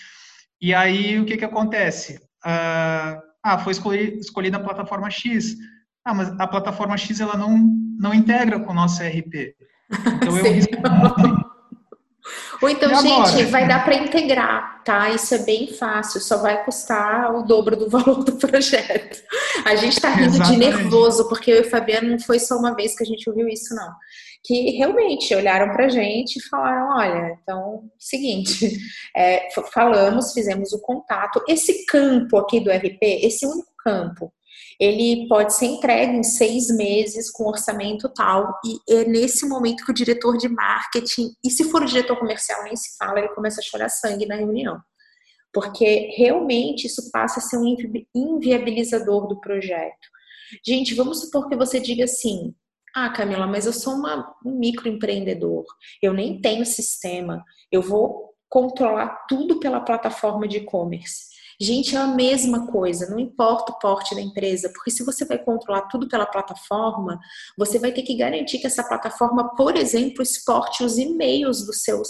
[0.60, 2.16] E aí, o que, que acontece?
[2.44, 3.72] Uh, ah, foi
[4.18, 5.56] escolhida a plataforma X.
[6.04, 7.58] Ah, mas a plataforma X ela não,
[7.98, 9.54] não integra com o nosso RP.
[9.90, 11.50] Então, eu
[12.62, 15.08] Ou então, gente, vai dar para integrar, tá?
[15.08, 19.22] Isso é bem fácil, só vai custar o dobro do valor do projeto.
[19.64, 20.60] A gente está rindo Exatamente.
[20.60, 23.28] de nervoso, porque eu e o Fabiano não foi só uma vez que a gente
[23.28, 23.90] ouviu isso, não
[24.42, 28.78] que realmente olharam para a gente e falaram: olha, então, seguinte,
[29.16, 31.42] é, falamos, fizemos o contato.
[31.48, 34.32] Esse campo aqui do RP, esse único campo,
[34.78, 39.90] ele pode ser entregue em seis meses com orçamento tal, e é nesse momento que
[39.90, 43.60] o diretor de marketing, e se for o diretor comercial, nem se fala, ele começa
[43.60, 44.80] a chorar sangue na reunião.
[45.52, 47.76] Porque realmente isso passa a ser um
[48.14, 50.08] inviabilizador do projeto.
[50.64, 52.54] Gente, vamos supor que você diga assim:
[52.94, 55.64] ah, Camila, mas eu sou uma, um microempreendedor,
[56.02, 61.30] eu nem tenho sistema, eu vou controlar tudo pela plataforma de e-commerce.
[61.62, 65.38] Gente, é a mesma coisa, não importa o porte da empresa, porque se você vai
[65.38, 67.20] controlar tudo pela plataforma,
[67.56, 72.08] você vai ter que garantir que essa plataforma, por exemplo, exporte os e-mails dos seus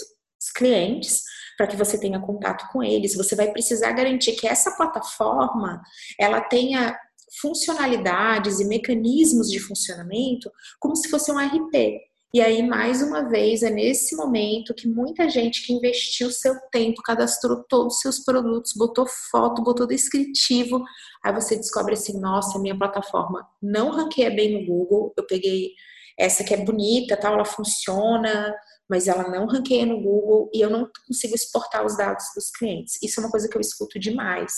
[0.54, 1.22] clientes
[1.58, 3.16] para que você tenha contato com eles.
[3.16, 5.82] Você vai precisar garantir que essa plataforma
[6.18, 6.96] ela tenha
[7.40, 12.00] funcionalidades e mecanismos de funcionamento como se fosse um RP.
[12.32, 17.02] E aí, mais uma vez, é nesse momento que muita gente que investiu seu tempo,
[17.02, 20.80] cadastrou todos os seus produtos, botou foto, botou descritivo,
[21.24, 25.72] aí você descobre assim, nossa, minha plataforma não ranqueia bem no Google, eu peguei
[26.20, 28.54] essa que é bonita, tal, ela funciona,
[28.88, 32.98] mas ela não ranqueia no Google e eu não consigo exportar os dados dos clientes.
[33.02, 34.52] Isso é uma coisa que eu escuto demais.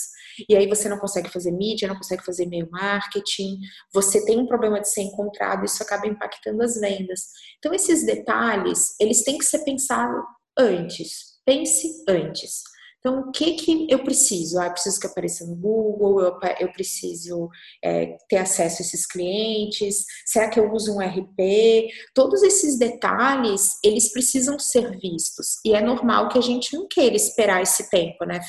[0.49, 3.59] E aí você não consegue fazer mídia, não consegue fazer e-mail marketing,
[3.93, 7.27] você tem um problema de ser encontrado, isso acaba impactando as vendas.
[7.59, 10.21] Então esses detalhes, eles têm que ser pensados
[10.57, 11.33] antes.
[11.45, 12.72] Pense antes.
[13.05, 14.57] Então, o que que eu preciso?
[14.57, 17.49] Ah, eu preciso que apareça no Google, eu, eu preciso
[17.83, 21.89] é, ter acesso a esses clientes, será que eu uso um RP?
[22.15, 25.59] Todos esses detalhes, eles precisam ser vistos.
[25.65, 28.39] E é normal que a gente não queira esperar esse tempo, né,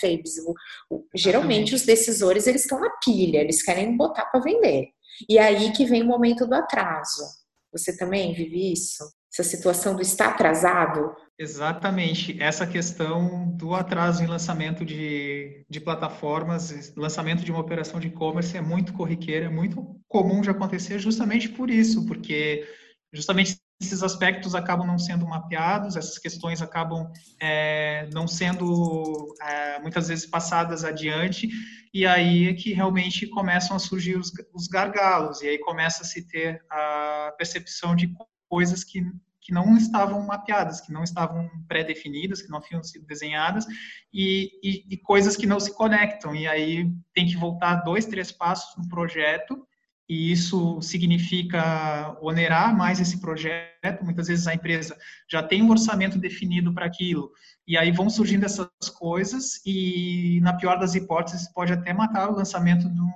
[0.89, 4.91] o, geralmente, os decisores, eles estão na pilha, eles querem botar para vender.
[5.29, 7.25] E aí que vem o momento do atraso.
[7.73, 9.05] Você também vive isso?
[9.37, 11.13] Essa situação do estar atrasado?
[11.37, 18.07] Exatamente, essa questão do atraso em lançamento de, de plataformas, lançamento de uma operação de
[18.07, 22.65] e-commerce é muito corriqueira, é muito comum de acontecer justamente por isso, porque
[23.13, 27.11] justamente esses aspectos acabam não sendo mapeados, essas questões acabam
[27.43, 31.49] é, não sendo é, muitas vezes passadas adiante,
[31.93, 36.07] e aí é que realmente começam a surgir os, os gargalos, e aí começa a
[36.07, 38.15] se ter a percepção de
[38.49, 39.03] coisas que
[39.45, 43.67] que não estavam mapeadas, que não estavam pré-definidas, que não tinham sido desenhadas,
[44.13, 46.35] e, e, e, coisas que não se conectam.
[46.35, 49.63] E aí tem que voltar dois, três passos no projeto,
[50.09, 54.03] e isso significa onerar mais esse projeto.
[54.03, 54.97] Muitas vezes a empresa
[55.31, 57.31] já tem um orçamento definido para aquilo,
[57.69, 62.37] e aí vão surgindo essas coisas, e na pior das hipóteses, pode até matar o
[62.37, 63.13] lançamento de um,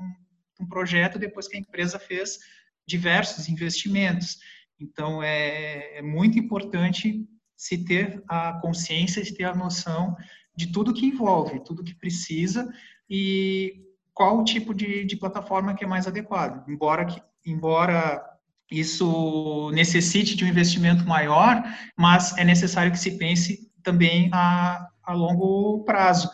[0.58, 2.38] de um projeto depois que a empresa fez
[2.86, 4.38] diversos investimentos.
[4.80, 7.26] Então, é, é muito importante
[7.56, 10.16] se ter a consciência, se ter a noção
[10.56, 12.68] de tudo que envolve, tudo que precisa
[13.08, 13.82] e
[14.14, 16.68] qual o tipo de, de plataforma que é mais adequado.
[16.68, 18.24] Embora, que, embora
[18.70, 21.62] isso necessite de um investimento maior,
[21.96, 26.30] mas é necessário que se pense também a, a longo prazo.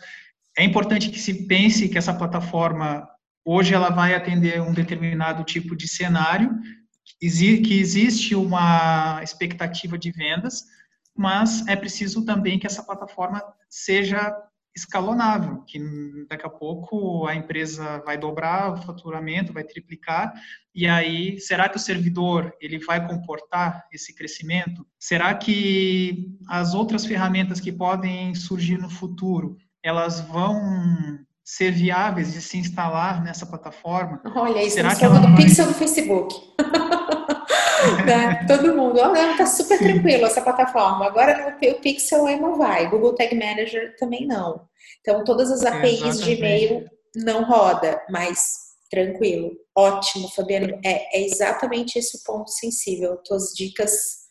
[0.57, 3.07] É importante que se pense que essa plataforma
[3.45, 6.51] hoje ela vai atender um determinado tipo de cenário,
[7.19, 10.63] que existe uma expectativa de vendas,
[11.15, 14.35] mas é preciso também que essa plataforma seja
[14.75, 15.79] escalonável, que
[16.29, 20.33] daqui a pouco a empresa vai dobrar o faturamento, vai triplicar,
[20.73, 24.85] e aí será que o servidor ele vai comportar esse crescimento?
[24.99, 30.59] Será que as outras ferramentas que podem surgir no futuro, elas vão
[31.41, 34.21] ser viáveis de se instalar nessa plataforma?
[34.35, 35.37] Olha, isso será que ela do vai...
[35.37, 36.35] pixel do Facebook.
[38.05, 38.45] né?
[38.47, 39.85] Todo mundo, olha, oh, tá super Sim.
[39.85, 41.05] tranquilo essa plataforma.
[41.05, 44.67] Agora o Pixel aí não vai, Google Tag Manager também não.
[45.01, 46.23] Então todas as APIs Exatamente.
[46.23, 50.79] de e-mail não roda, mas tranquilo, ótimo, Fabiano.
[50.83, 53.17] É, é exatamente esse o ponto sensível.
[53.25, 54.25] Tuas dicas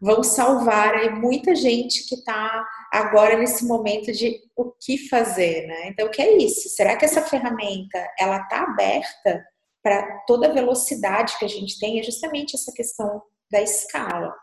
[0.00, 5.88] vão salvar aí muita gente que está agora nesse momento de o que fazer, né?
[5.88, 6.68] Então, o que é isso?
[6.70, 9.44] Será que essa ferramenta ela está aberta
[9.86, 12.00] para toda a velocidade que a gente tem?
[12.00, 14.34] É justamente essa questão da escala.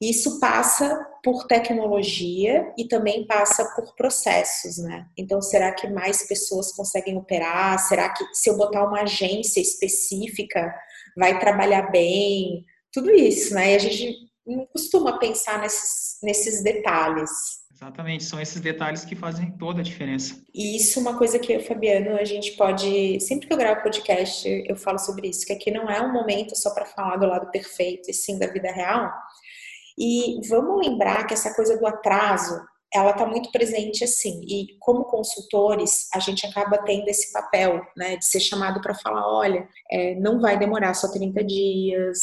[0.00, 5.04] Isso passa por tecnologia e também passa por processos, né?
[5.18, 7.78] Então, será que mais pessoas conseguem operar?
[7.78, 10.74] Será que se eu botar uma agência específica
[11.14, 12.64] vai trabalhar bem?
[12.90, 13.72] Tudo isso, né?
[13.72, 14.16] E a gente
[14.46, 17.28] não costuma pensar nesses, nesses detalhes.
[17.82, 20.44] Exatamente, são esses detalhes que fazem toda a diferença.
[20.54, 23.18] E isso é uma coisa que eu, Fabiano, a gente pode.
[23.20, 26.54] Sempre que eu gravo podcast, eu falo sobre isso, que aqui não é um momento
[26.54, 29.10] só para falar do lado perfeito, e sim da vida real.
[29.98, 32.60] E vamos lembrar que essa coisa do atraso,
[32.92, 34.40] ela está muito presente assim.
[34.48, 39.26] E como consultores, a gente acaba tendo esse papel, né, de ser chamado para falar,
[39.26, 42.18] olha, é, não vai demorar só 30 dias.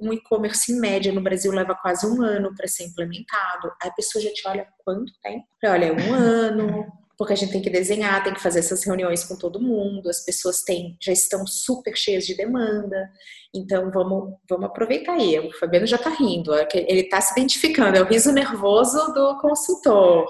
[0.00, 3.72] Um e-commerce em média no Brasil leva quase um ano para ser implementado.
[3.82, 5.46] Aí a pessoa já te olha quanto tempo?
[5.64, 6.86] Olha, é um ano,
[7.16, 10.24] porque a gente tem que desenhar, tem que fazer essas reuniões com todo mundo, as
[10.24, 13.10] pessoas têm, já estão super cheias de demanda,
[13.54, 15.38] então vamos, vamos aproveitar aí.
[15.38, 19.38] O Fabiano já está rindo, é ele está se identificando, é o riso nervoso do
[19.40, 20.26] consultor.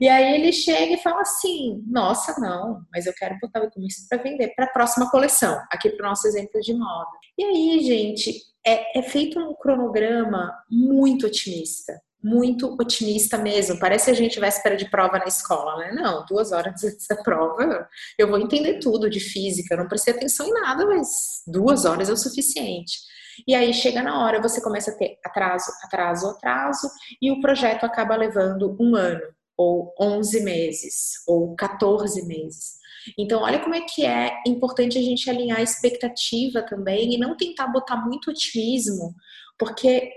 [0.00, 4.08] E aí ele chega e fala assim: nossa, não, mas eu quero botar o e-commerce
[4.08, 7.10] para vender para a próxima coleção, aqui para o nosso exemplo de moda.
[7.36, 8.32] E aí, gente,
[8.64, 13.78] é, é feito um cronograma muito otimista muito otimista mesmo.
[13.78, 15.92] Parece a gente véspera de prova na escola, né?
[15.92, 20.14] Não, duas horas antes da prova, eu vou entender tudo de física, eu não prestei
[20.14, 22.98] atenção em nada, mas duas horas é o suficiente.
[23.46, 26.88] E aí chega na hora, você começa a ter atraso, atraso, atraso,
[27.20, 29.22] e o projeto acaba levando um ano,
[29.56, 32.82] ou 11 meses, ou 14 meses.
[33.18, 37.36] Então, olha como é que é importante a gente alinhar a expectativa também e não
[37.36, 39.14] tentar botar muito otimismo,
[39.58, 40.12] porque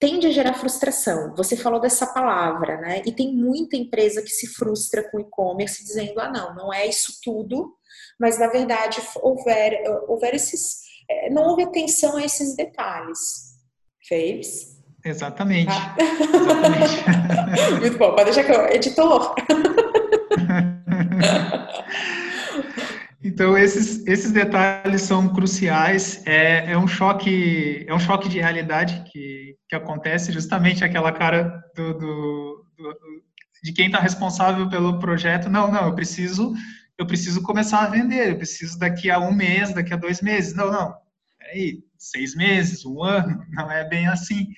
[0.00, 1.34] tende a gerar frustração.
[1.36, 3.02] Você falou dessa palavra, né?
[3.04, 7.18] E tem muita empresa que se frustra com e-commerce dizendo: ah, não, não é isso
[7.22, 7.74] tudo,
[8.18, 10.80] mas na verdade houver, houver esses.
[11.08, 13.50] É, não houve atenção a esses detalhes.
[14.08, 14.80] Fez?
[15.04, 15.70] Exatamente.
[15.70, 15.94] Ah.
[16.00, 17.76] Exatamente.
[17.80, 18.66] Muito bom, pode deixar que eu.
[18.68, 19.34] Editor!
[23.22, 26.22] Então esses, esses detalhes são cruciais.
[26.26, 31.62] É, é um choque é um choque de realidade que, que acontece justamente aquela cara
[31.76, 32.96] do, do, do
[33.62, 35.48] de quem está responsável pelo projeto.
[35.48, 36.52] Não, não, eu preciso
[36.98, 38.30] eu preciso começar a vender.
[38.30, 40.54] Eu preciso daqui a um mês, daqui a dois meses.
[40.54, 40.92] Não, não.
[41.40, 43.46] Aí seis meses, um ano.
[43.54, 44.48] Não é bem assim.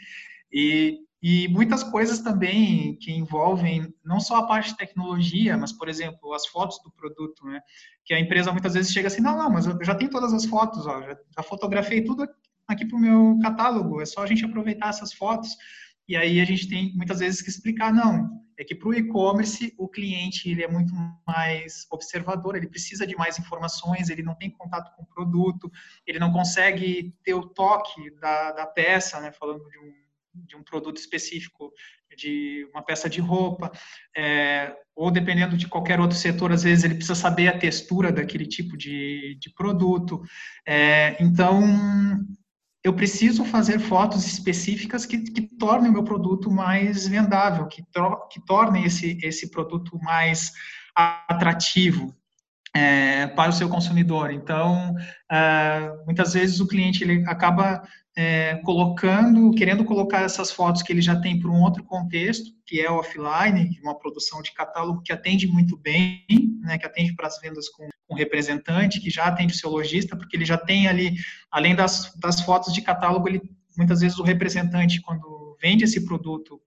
[0.51, 5.89] E e muitas coisas também que envolvem não só a parte de tecnologia, mas, por
[5.89, 7.61] exemplo, as fotos do produto, né?
[8.05, 10.45] Que a empresa muitas vezes chega assim, não, não, mas eu já tenho todas as
[10.47, 12.27] fotos, ó, já, já fotografei tudo
[12.73, 15.57] aqui para o meu catálogo, é só a gente aproveitar essas fotos.
[16.09, 19.73] E aí a gente tem muitas vezes que explicar, não, é que para o e-commerce
[19.79, 20.93] o cliente ele é muito
[21.27, 25.71] mais observador, ele precisa de mais informações, ele não tem contato com o produto,
[26.07, 30.03] ele não consegue ter o toque da, da peça, né, falando de um
[30.35, 31.73] de um produto específico,
[32.17, 33.71] de uma peça de roupa,
[34.17, 38.47] é, ou dependendo de qualquer outro setor, às vezes ele precisa saber a textura daquele
[38.47, 40.23] tipo de, de produto.
[40.67, 41.63] É, então,
[42.85, 47.83] eu preciso fazer fotos específicas que, que tornem o meu produto mais vendável, que,
[48.31, 50.51] que tornem esse, esse produto mais
[50.95, 52.15] atrativo
[52.75, 54.33] é, para o seu consumidor.
[54.33, 54.95] Então,
[55.31, 57.83] é, muitas vezes o cliente ele acaba
[58.17, 62.81] é, colocando, querendo colocar essas fotos que ele já tem para um outro contexto, que
[62.81, 66.27] é offline, uma produção de catálogo que atende muito bem,
[66.63, 70.17] né, que atende para as vendas com, com representante, que já atende o seu lojista,
[70.17, 71.17] porque ele já tem ali,
[71.51, 73.43] além das, das fotos de catálogo, ele,
[73.77, 76.61] muitas vezes o representante, quando vende esse produto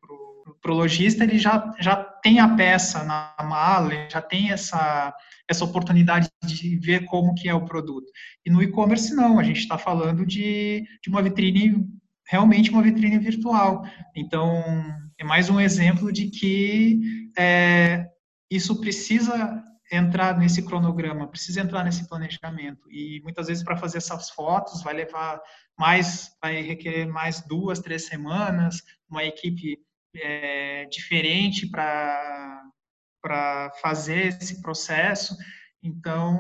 [0.62, 5.14] para o lojista, ele já, já tem a peça na mala, já tem essa
[5.48, 8.12] essa oportunidade de ver como que é o produto.
[8.46, 11.86] E no e-commerce não, a gente está falando de, de uma vitrine,
[12.28, 13.84] realmente uma vitrine virtual.
[14.16, 14.64] Então,
[15.18, 18.08] é mais um exemplo de que é,
[18.50, 22.92] isso precisa entrar nesse cronograma, precisa entrar nesse planejamento.
[22.92, 25.42] E muitas vezes para fazer essas fotos vai levar
[25.78, 29.80] mais, vai requerer mais duas, três semanas, uma equipe
[30.16, 32.64] é, diferente para
[33.22, 35.36] para fazer esse processo.
[35.82, 36.40] Então,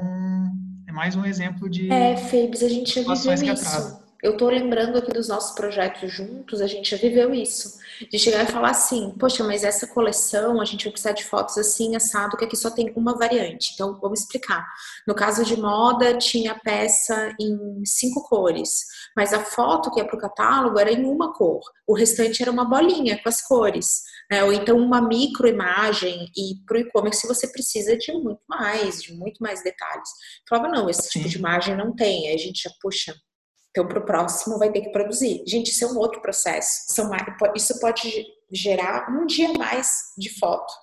[0.88, 1.92] é mais um exemplo de.
[1.92, 4.05] É, Febes, a gente já viveu isso.
[4.26, 7.78] Eu estou lembrando aqui dos nossos projetos juntos, a gente já viveu isso.
[8.10, 11.56] De chegar e falar assim, poxa, mas essa coleção a gente vai precisar de fotos
[11.60, 13.74] assim, assado, que aqui só tem uma variante.
[13.76, 14.66] Então, vamos explicar.
[15.08, 20.18] No caso de moda, tinha peça em cinco cores, mas a foto que ia para
[20.18, 21.62] o catálogo era em uma cor.
[21.86, 24.02] O restante era uma bolinha com as cores.
[24.32, 24.44] Né?
[24.44, 29.38] Ou então uma microimagem, e para o e-commerce você precisa de muito mais, de muito
[29.38, 30.10] mais detalhes.
[30.10, 32.28] Eu falava, não, esse tipo de imagem não tem.
[32.30, 33.16] Aí a gente já, puxa,
[33.76, 35.44] então, para o próximo, vai ter que produzir.
[35.46, 36.86] Gente, isso é um outro processo.
[37.54, 40.74] Isso pode gerar um dia mais de foto.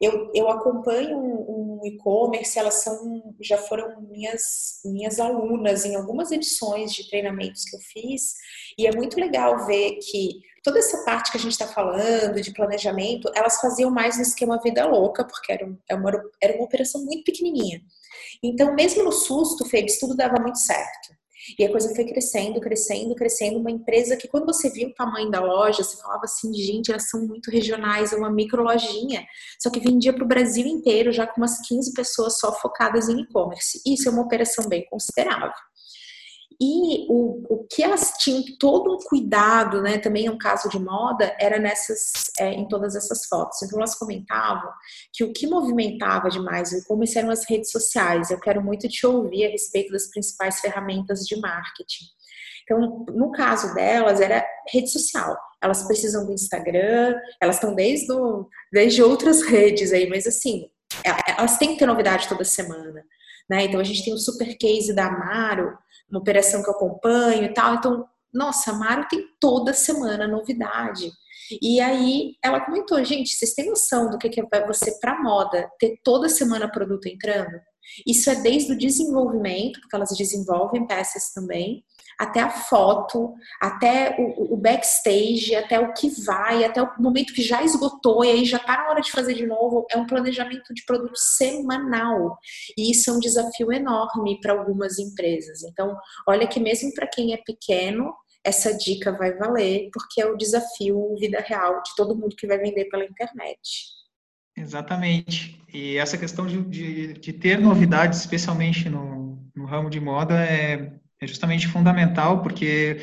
[0.00, 6.32] Eu, eu acompanho um, um e-commerce, elas são, já foram minhas, minhas alunas em algumas
[6.32, 8.32] edições de treinamentos que eu fiz,
[8.78, 12.52] e é muito legal ver que toda essa parte que a gente está falando de
[12.52, 16.12] planejamento, elas faziam mais no esquema vida louca, porque era, é uma,
[16.42, 17.80] era uma operação muito pequenininha.
[18.42, 21.16] Então, mesmo no susto, Febs, tudo dava muito certo.
[21.58, 23.58] E a coisa foi crescendo, crescendo, crescendo.
[23.58, 27.08] Uma empresa que, quando você viu o tamanho da loja, você falava assim: gente, elas
[27.08, 29.26] são muito regionais, é uma micro lojinha.
[29.60, 33.20] Só que vendia para o Brasil inteiro, já com umas 15 pessoas só focadas em
[33.20, 33.80] e-commerce.
[33.86, 35.52] Isso é uma operação bem considerável.
[36.60, 40.78] E o, o que elas tinham todo um cuidado, né, também é um caso de
[40.78, 43.62] moda, era nessas, é, em todas essas fotos.
[43.62, 44.70] Então elas comentavam
[45.12, 48.30] que o que movimentava demais o e-commerce eram as redes sociais.
[48.30, 52.04] Eu quero muito te ouvir a respeito das principais ferramentas de marketing.
[52.62, 55.36] Então, no caso delas, era rede social.
[55.62, 60.68] Elas precisam do Instagram, elas estão desde, do, desde outras redes aí, mas assim,
[61.04, 63.04] é, elas têm que ter novidade toda semana.
[63.48, 63.64] Né?
[63.64, 65.78] Então, a gente tem o super case da Amaro,
[66.10, 67.74] uma operação que eu acompanho e tal.
[67.74, 71.10] Então, nossa, a Maro tem toda semana novidade.
[71.62, 75.98] E aí ela comentou, gente, vocês têm noção do que é você para moda ter
[76.02, 77.60] toda semana produto entrando?
[78.06, 81.84] Isso é desde o desenvolvimento, porque elas desenvolvem peças também,
[82.18, 87.42] até a foto, até o, o, backstage, até o que vai, até o momento que
[87.42, 89.86] já esgotou e aí já está na hora de fazer de novo.
[89.90, 92.38] É um planejamento de produto semanal.
[92.76, 95.62] E isso é um desafio enorme para algumas empresas.
[95.62, 95.96] Então,
[96.26, 101.16] olha que mesmo para quem é pequeno, essa dica vai valer, porque é o desafio
[101.18, 103.60] vida real de todo mundo que vai vender pela internet.
[104.56, 105.60] Exatamente.
[105.72, 110.92] E essa questão de, de, de ter novidades, especialmente no, no ramo de moda, é
[111.20, 113.00] é justamente fundamental, porque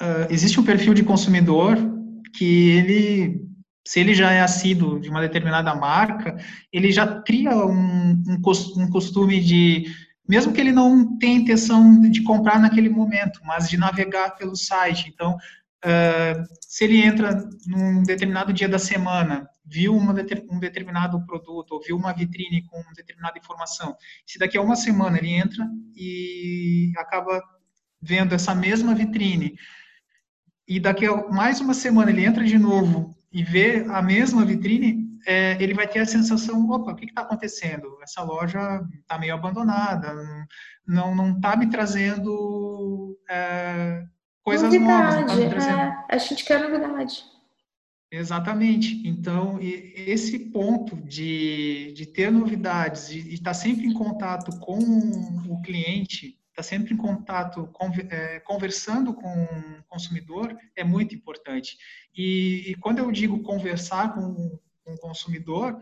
[0.00, 1.76] uh, existe um perfil de consumidor
[2.34, 3.40] que ele,
[3.86, 6.36] se ele já é assíduo de uma determinada marca,
[6.72, 9.86] ele já cria um, um costume de,
[10.28, 15.10] mesmo que ele não tenha intenção de comprar naquele momento, mas de navegar pelo site.
[15.12, 15.36] Então,
[15.84, 21.96] uh, se ele entra num determinado dia da semana, viu um determinado produto, ou viu
[21.96, 23.96] uma vitrine com determinada informação,
[24.26, 27.40] se daqui a uma semana ele entra e acaba
[28.00, 29.54] vendo essa mesma vitrine,
[30.66, 35.02] e daqui a mais uma semana ele entra de novo e vê a mesma vitrine,
[35.26, 37.96] é, ele vai ter a sensação, opa, o que está acontecendo?
[38.02, 40.12] Essa loja está meio abandonada,
[40.86, 44.02] não não está me trazendo é,
[44.42, 45.44] coisas novidade, novas.
[45.44, 45.78] Tá trazendo...
[45.78, 47.31] é, a gente quer novidade.
[48.12, 49.00] Exatamente.
[49.08, 54.78] Então, esse ponto de, de ter novidades, de estar sempre em contato com
[55.48, 57.72] o cliente, estar sempre em contato,
[58.10, 61.78] é, conversando com o consumidor é muito importante.
[62.14, 65.80] E, e quando eu digo conversar com, com o consumidor,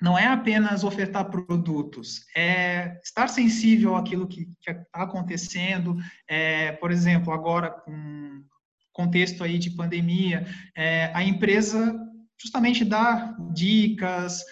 [0.00, 5.98] não é apenas ofertar produtos, é estar sensível àquilo que está acontecendo.
[6.26, 8.42] É, por exemplo, agora com
[8.92, 11.98] contexto aí de pandemia, é, a empresa
[12.38, 14.42] justamente dá dicas,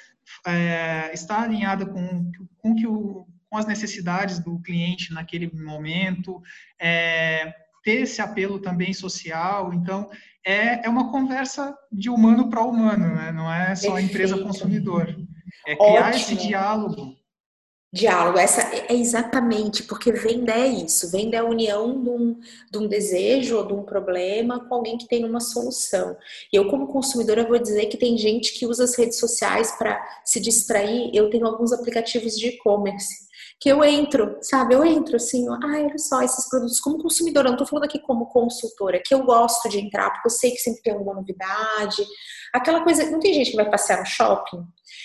[0.47, 6.41] é, está alinhada com, com que o com as necessidades do cliente naquele momento,
[6.81, 9.75] é, ter esse apelo também social.
[9.75, 10.09] Então,
[10.47, 13.33] é, é uma conversa de humano para humano, né?
[13.33, 14.11] não é só Perfeito.
[14.11, 15.17] empresa consumidor.
[15.67, 16.15] É criar Ótimo.
[16.15, 17.17] esse diálogo.
[17.93, 22.79] Diálogo, essa é exatamente, porque venda é isso, venda é a união de um, de
[22.79, 26.17] um desejo ou de um problema com alguém que tem uma solução.
[26.53, 30.01] E eu, como consumidora, vou dizer que tem gente que usa as redes sociais para
[30.25, 31.11] se distrair.
[31.13, 33.30] Eu tenho alguns aplicativos de e-commerce
[33.61, 34.75] que eu entro, sabe?
[34.75, 37.99] Eu entro assim, ah, olha só, esses produtos como consumidora, eu não tô falando aqui
[37.99, 42.03] como consultora, que eu gosto de entrar, porque eu sei que sempre tem alguma novidade.
[42.55, 44.65] Aquela coisa, não tem gente que vai passear no shopping?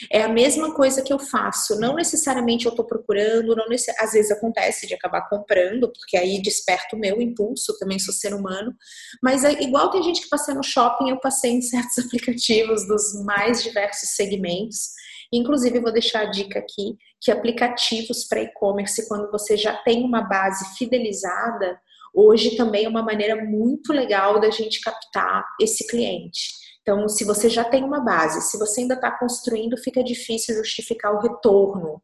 [0.10, 1.78] É a mesma coisa que eu faço.
[1.80, 3.94] Não necessariamente eu tô procurando, não necess...
[4.00, 8.34] às vezes acontece de acabar comprando, porque aí desperta o meu impulso, também sou ser
[8.34, 8.74] humano.
[9.22, 13.22] Mas é igual tem gente que passeia no shopping, eu passei em certos aplicativos dos
[13.26, 14.96] mais diversos segmentos.
[15.38, 20.22] Inclusive, vou deixar a dica aqui que aplicativos para e-commerce, quando você já tem uma
[20.22, 21.80] base fidelizada,
[22.14, 26.54] hoje também é uma maneira muito legal da gente captar esse cliente.
[26.82, 31.14] Então, se você já tem uma base, se você ainda está construindo, fica difícil justificar
[31.14, 32.02] o retorno.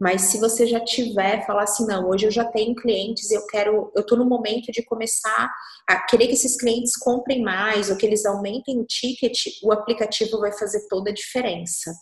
[0.00, 3.92] Mas se você já tiver, falar assim, não, hoje eu já tenho clientes, eu quero,
[3.94, 5.50] eu estou no momento de começar
[5.88, 10.40] a querer que esses clientes comprem mais ou que eles aumentem o ticket, o aplicativo
[10.40, 11.92] vai fazer toda a diferença.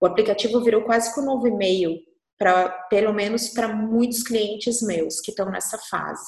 [0.00, 1.98] O aplicativo virou quase que um novo e-mail,
[2.38, 6.26] para pelo menos para muitos clientes meus que estão nessa fase.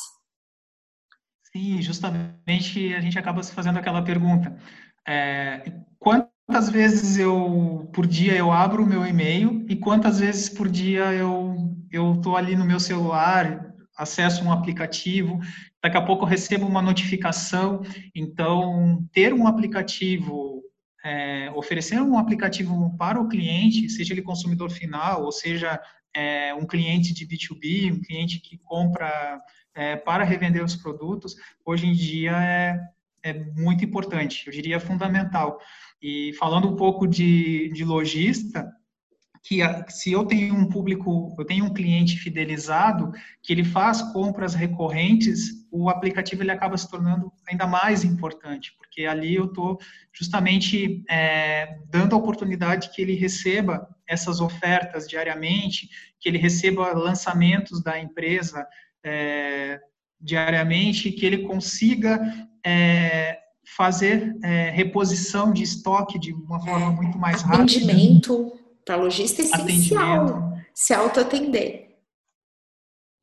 [1.52, 4.56] Sim, justamente a gente acaba se fazendo aquela pergunta.
[5.06, 10.68] É, quantas vezes eu por dia eu abro o meu e-mail e quantas vezes por
[10.68, 11.56] dia eu
[11.90, 15.40] eu estou ali no meu celular, acesso um aplicativo,
[15.82, 17.82] daqui a pouco eu recebo uma notificação.
[18.14, 20.62] Então, ter um aplicativo
[21.05, 25.80] é, oferecer um aplicativo para o cliente, seja ele consumidor final, ou seja
[26.14, 29.40] é, um cliente de B2B, um cliente que compra
[29.74, 32.80] é, para revender os produtos, hoje em dia é,
[33.22, 35.59] é muito importante, eu diria fundamental.
[36.03, 38.70] E falando um pouco de, de lojista,
[39.42, 44.55] que se eu tenho um público, eu tenho um cliente fidelizado, que ele faz compras
[44.55, 49.78] recorrentes, o aplicativo ele acaba se tornando ainda mais importante, porque ali eu estou
[50.12, 55.88] justamente é, dando a oportunidade que ele receba essas ofertas diariamente,
[56.18, 58.66] que ele receba lançamentos da empresa
[59.05, 59.80] é,
[60.20, 62.20] diariamente, que ele consiga
[62.66, 63.38] é,
[63.76, 67.62] fazer é, reposição de estoque de uma forma muito mais rápida.
[67.62, 68.53] Atendimento
[68.84, 71.97] para lojista é essencial se autoatender.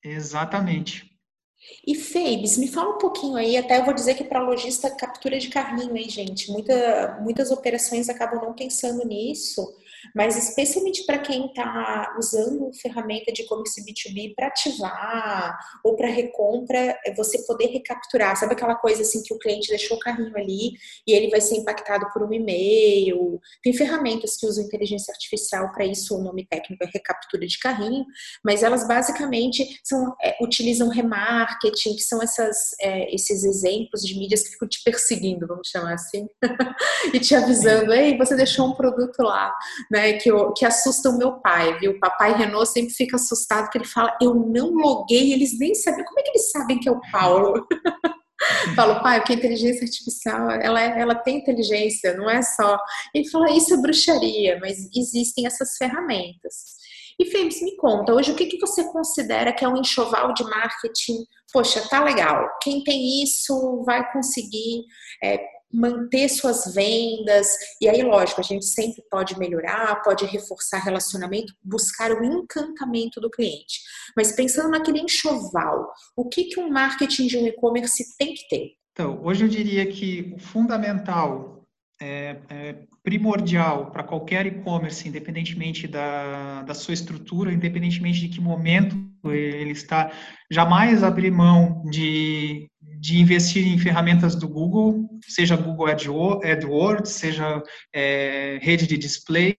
[0.01, 1.16] Exatamente.
[1.85, 5.39] E Fabes, me fala um pouquinho aí, até eu vou dizer que para lojista captura
[5.39, 6.51] de carrinho, hein, gente?
[6.51, 9.73] Muita, muitas operações acabam não pensando nisso.
[10.15, 16.97] Mas especialmente para quem está usando ferramenta de e-commerce B2B para ativar ou para recompra,
[17.05, 18.35] é você poder recapturar.
[18.35, 20.71] Sabe aquela coisa assim que o cliente deixou o carrinho ali
[21.05, 23.39] e ele vai ser impactado por um e-mail?
[23.61, 28.05] Tem ferramentas que usam inteligência artificial para isso, o nome técnico é recaptura de carrinho,
[28.43, 34.43] mas elas basicamente são, é, utilizam remarketing, que são essas, é, esses exemplos de mídias
[34.43, 36.27] que ficam te perseguindo, vamos chamar assim,
[37.13, 39.53] e te avisando, ei, você deixou um produto lá
[39.91, 41.91] né, que, eu, que assusta o meu pai, viu?
[41.91, 46.05] O papai Renault sempre fica assustado porque ele fala, eu não loguei, eles nem sabem,
[46.05, 47.65] como é que eles sabem que é o Paulo?
[48.75, 52.77] Falo, pai, porque a inteligência artificial, ela, é, ela tem inteligência, não é só.
[53.13, 56.77] Ele fala, isso é bruxaria, mas existem essas ferramentas.
[57.19, 60.43] E Fênix, me conta, hoje o que, que você considera que é um enxoval de
[60.43, 61.25] marketing?
[61.51, 62.47] Poxa, tá legal.
[62.61, 64.83] Quem tem isso vai conseguir
[65.23, 65.39] é,
[65.71, 67.49] manter suas vendas.
[67.81, 73.29] E aí, lógico, a gente sempre pode melhorar, pode reforçar relacionamento, buscar o encantamento do
[73.29, 73.81] cliente.
[74.15, 78.71] Mas pensando naquele enxoval, o que, que um marketing de um e-commerce tem que ter?
[78.91, 81.56] Então, hoje eu diria que o fundamental,
[82.01, 88.95] é, é primordial para qualquer e-commerce, independentemente da, da sua estrutura, independentemente de que momento
[89.25, 90.11] ele está,
[90.49, 92.67] jamais abrir mão de
[92.99, 97.61] de investir em ferramentas do Google, seja Google AdWords, seja
[97.93, 99.55] é, rede de displays.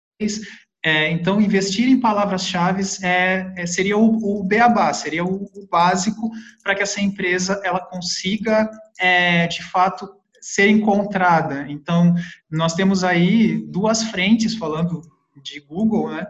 [0.84, 6.30] É, então, investir em palavras-chave é, é, seria o, o beabá, seria o, o básico
[6.62, 10.08] para que essa empresa ela consiga, é, de fato,
[10.40, 11.66] ser encontrada.
[11.68, 12.14] Então,
[12.50, 15.02] nós temos aí duas frentes falando
[15.42, 16.26] de Google, né?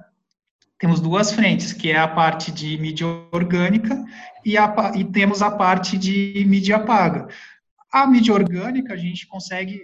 [0.78, 4.04] temos duas frentes, que é a parte de mídia orgânica
[4.44, 7.26] e, a, e temos a parte de mídia paga.
[7.92, 9.82] A mídia orgânica a gente consegue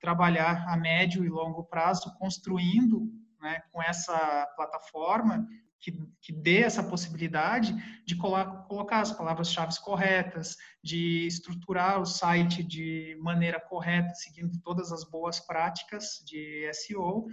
[0.00, 3.08] trabalhar a médio e longo prazo construindo
[3.40, 5.46] né, com essa plataforma
[5.84, 7.74] que, que dê essa possibilidade
[8.06, 15.04] de colocar as palavras-chave corretas, de estruturar o site de maneira correta, seguindo todas as
[15.04, 17.26] boas práticas de SEO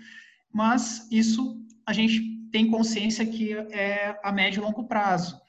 [0.53, 2.21] mas isso a gente
[2.51, 5.39] tem consciência que é a médio e longo prazo.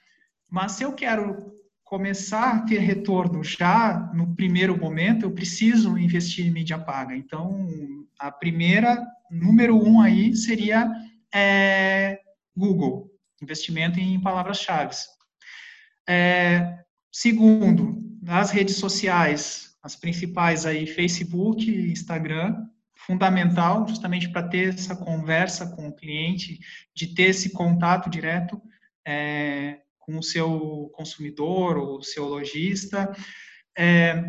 [0.49, 1.53] Mas se eu quero
[1.85, 7.17] começar a ter retorno já no primeiro momento, eu preciso investir em mídia paga.
[7.17, 7.67] Então,
[8.19, 10.91] a primeira, número um aí seria
[11.35, 12.21] é,
[12.57, 13.11] Google.
[13.41, 14.95] investimento em palavras-chave.
[16.09, 16.79] É,
[17.11, 25.67] segundo, nas redes sociais, as principais aí, Facebook, Instagram, fundamental justamente para ter essa conversa
[25.75, 26.59] com o cliente,
[26.95, 28.61] de ter esse contato direto
[29.05, 33.13] é, com o seu consumidor ou o seu lojista.
[33.77, 34.23] É,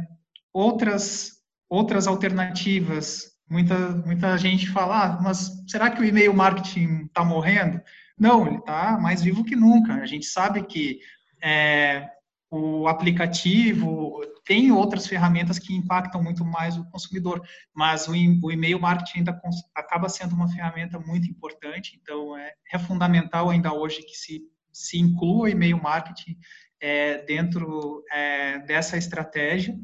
[0.52, 1.34] outras,
[1.70, 7.82] outras alternativas, muita, muita gente fala, ah, mas será que o e-mail marketing está morrendo?
[8.24, 9.96] Não, ele está mais vivo que nunca.
[9.96, 11.02] A gente sabe que
[11.44, 12.10] é,
[12.50, 19.18] o aplicativo tem outras ferramentas que impactam muito mais o consumidor, mas o, e-mail marketing
[19.18, 19.42] ainda
[19.76, 24.98] acaba sendo uma ferramenta muito importante, então é, é fundamental ainda hoje que se, se
[24.98, 26.38] inclua e-mail marketing
[26.80, 29.78] é, dentro é, dessa estratégia.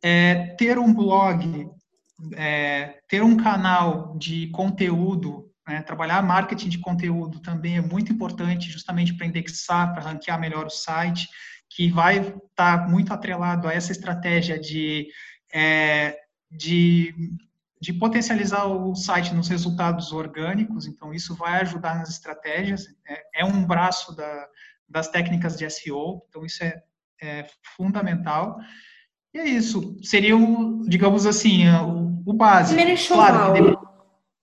[0.00, 1.68] É, ter um blog,
[2.36, 5.82] é, ter um canal de conteúdo né?
[5.82, 10.70] Trabalhar marketing de conteúdo também é muito importante, justamente para indexar, para ranquear melhor o
[10.70, 11.28] site,
[11.68, 15.08] que vai estar tá muito atrelado a essa estratégia de,
[15.52, 16.16] é,
[16.50, 17.12] de,
[17.80, 20.86] de potencializar o site nos resultados orgânicos.
[20.86, 22.86] Então, isso vai ajudar nas estratégias.
[23.06, 24.48] É, é um braço da,
[24.88, 26.22] das técnicas de SEO.
[26.28, 26.80] Então, isso é,
[27.20, 27.46] é
[27.76, 28.56] fundamental.
[29.34, 29.98] E é isso.
[30.02, 32.76] Seria, o, digamos assim, o, o básico.
[32.76, 33.75] Primeiro claro,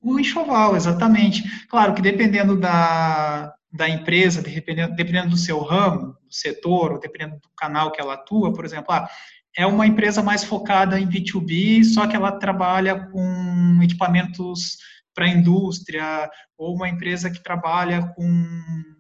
[0.04, 1.44] o enxoval, exatamente.
[1.68, 7.38] Claro que dependendo da, da empresa, dependendo, dependendo do seu ramo, do setor, ou dependendo
[7.38, 9.10] do canal que ela atua, por exemplo, ah,
[9.56, 14.78] é uma empresa mais focada em B2B, só que ela trabalha com equipamentos
[15.14, 18.24] para indústria, ou uma empresa que trabalha com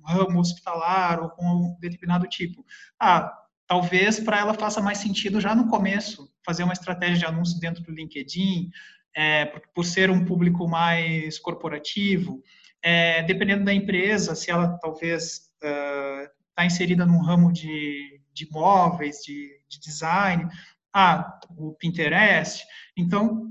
[0.05, 2.63] ramo hospitalar ou com um determinado tipo.
[2.99, 3.31] Ah,
[3.67, 7.83] talvez para ela faça mais sentido já no começo fazer uma estratégia de anúncio dentro
[7.83, 8.69] do LinkedIn,
[9.15, 12.41] é, por ser um público mais corporativo,
[12.83, 19.17] é, dependendo da empresa, se ela talvez está uh, inserida num ramo de, de móveis,
[19.23, 20.49] de, de design,
[20.93, 22.63] ah, o Pinterest.
[22.97, 23.47] Então,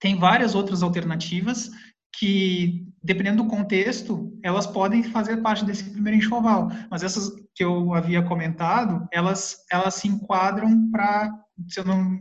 [0.00, 1.70] tem várias outras alternativas
[2.18, 6.68] que, dependendo do contexto, elas podem fazer parte desse primeiro enxoval.
[6.90, 11.32] Mas essas que eu havia comentado, elas, elas se enquadram para,
[11.68, 12.18] se eu não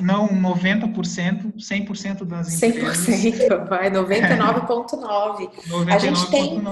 [0.00, 3.06] não 90%, 100% das empresas.
[3.06, 5.92] 100%, vai, 99,9%.
[5.92, 6.62] A gente tem.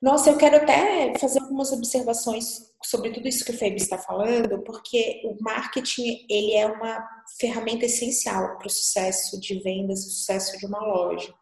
[0.00, 4.58] Nossa, eu quero até fazer algumas observações sobre tudo isso que o Felipe está falando,
[4.62, 7.02] porque o marketing ele é uma
[7.38, 11.32] ferramenta essencial para o sucesso de vendas, o sucesso de uma loja.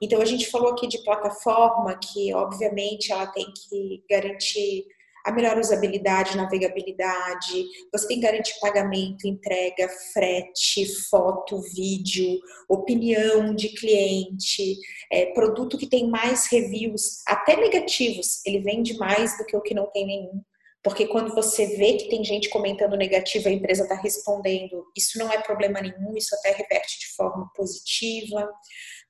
[0.00, 4.86] Então a gente falou aqui de plataforma que obviamente ela tem que garantir
[5.28, 13.68] a melhor usabilidade, navegabilidade, você tem que garantir pagamento, entrega, frete, foto, vídeo, opinião de
[13.68, 14.74] cliente,
[15.12, 19.74] é, produto que tem mais reviews, até negativos, ele vende mais do que o que
[19.74, 20.40] não tem nenhum.
[20.82, 25.30] Porque quando você vê que tem gente comentando negativo, a empresa está respondendo, isso não
[25.32, 28.48] é problema nenhum, isso até reverte de forma positiva.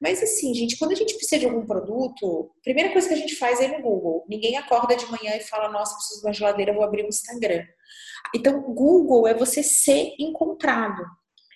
[0.00, 3.18] Mas assim, gente, quando a gente precisa de algum produto, a primeira coisa que a
[3.18, 4.24] gente faz é no Google.
[4.28, 7.64] Ninguém acorda de manhã e fala, nossa, preciso de uma geladeira, vou abrir um Instagram.
[8.34, 11.02] Então, Google é você ser encontrado.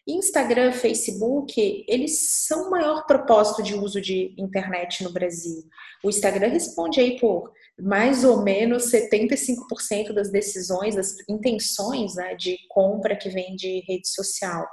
[0.07, 5.62] Instagram, Facebook, eles são o maior propósito de uso de internet no Brasil.
[6.05, 12.59] O Instagram responde aí por mais ou menos 75% das decisões, das intenções né, de
[12.68, 14.66] compra que vem de rede social.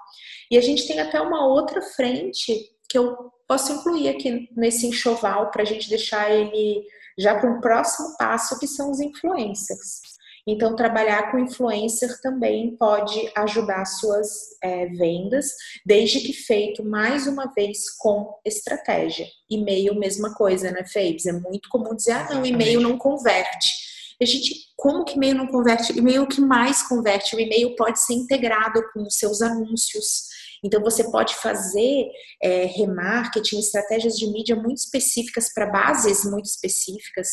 [0.50, 2.54] E a gente tem até uma outra frente
[2.90, 6.84] que eu posso incluir aqui nesse enxoval para a gente deixar ele
[7.18, 10.02] já para um próximo passo, que são os influencers.
[10.48, 14.30] Então, trabalhar com influencer também pode ajudar suas
[14.64, 15.48] é, vendas,
[15.86, 19.28] desde que feito mais uma vez com estratégia.
[19.50, 21.26] E-mail, mesma coisa, né, Fabes?
[21.26, 23.90] É muito comum dizer, ah, não, e-mail não converte.
[24.22, 25.98] A gente, como que e-mail não converte?
[25.98, 27.36] E-mail que mais converte.
[27.36, 30.28] O e-mail pode ser integrado com os seus anúncios.
[30.62, 32.10] Então, você pode fazer
[32.44, 37.30] é, remarketing, estratégias de mídia muito específicas para bases muito específicas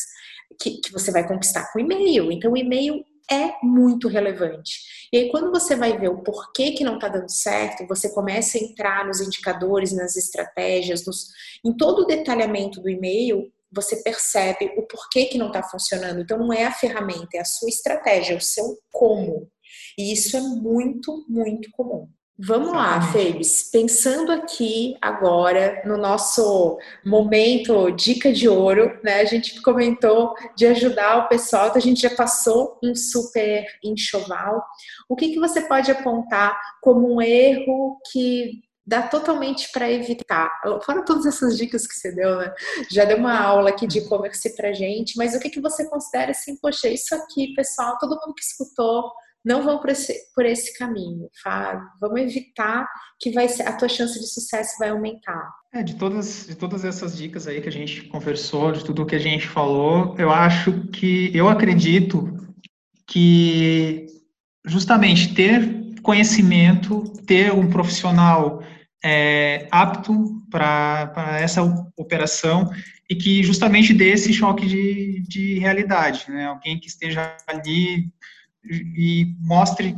[0.59, 2.31] que, que você vai conquistar com e-mail.
[2.31, 4.79] Então, o e-mail é muito relevante.
[5.11, 8.57] E aí, quando você vai ver o porquê que não está dando certo, você começa
[8.57, 11.27] a entrar nos indicadores, nas estratégias, nos,
[11.65, 16.21] em todo o detalhamento do e-mail, você percebe o porquê que não está funcionando.
[16.21, 19.49] Então, não é a ferramenta, é a sua estratégia, é o seu como.
[19.97, 22.07] E isso é muito, muito comum.
[22.39, 23.63] Vamos lá, Febes.
[23.71, 29.21] Pensando aqui agora no nosso momento dica de ouro, né?
[29.21, 34.63] A gente comentou de ajudar o pessoal, então a gente já passou um super enxoval.
[35.09, 40.49] O que, que você pode apontar como um erro que dá totalmente para evitar.
[40.85, 42.53] Fora todas essas dicas que você deu, né?
[42.89, 46.31] Já deu uma aula aqui de e-commerce pra gente, mas o que, que você considera
[46.31, 49.11] assim, poxa, isso aqui, pessoal, todo mundo que escutou,
[49.47, 51.87] não vão por esse, por esse caminho, Fábio.
[52.01, 52.85] Vamos evitar
[53.17, 55.49] que vai ser, a tua chance de sucesso vai aumentar.
[55.73, 59.15] É, de todas, de todas essas dicas aí que a gente conversou, de tudo que
[59.15, 62.37] a gente falou, eu acho que, eu acredito
[63.07, 64.07] que
[64.65, 68.61] justamente ter conhecimento, ter um profissional
[69.03, 71.63] é, apto para essa
[71.95, 72.69] operação
[73.09, 76.47] e que justamente dê esse choque de, de realidade, né?
[76.47, 78.11] Alguém que esteja ali
[78.63, 79.95] e mostre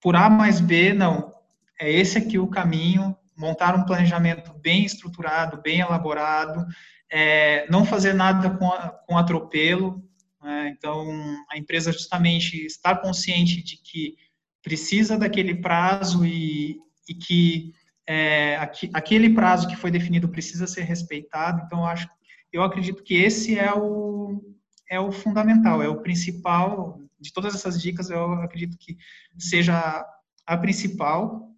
[0.00, 1.32] por A mais B, não,
[1.80, 6.66] é esse aqui o caminho, montar um planejamento bem estruturado, bem elaborado,
[7.10, 8.70] é, não fazer nada com,
[9.06, 10.02] com atropelo,
[10.42, 10.74] né?
[10.76, 11.06] então
[11.50, 14.14] a empresa justamente está consciente de que
[14.62, 16.78] precisa daquele prazo e,
[17.08, 17.72] e que
[18.06, 18.56] é,
[18.92, 21.62] aquele prazo que foi definido precisa ser respeitado.
[21.64, 22.08] Então, eu acho,
[22.52, 24.42] eu acredito que esse é o
[24.88, 28.10] é o fundamental, é o principal de todas essas dicas.
[28.10, 28.96] Eu acredito que
[29.38, 30.04] seja
[30.46, 31.48] a principal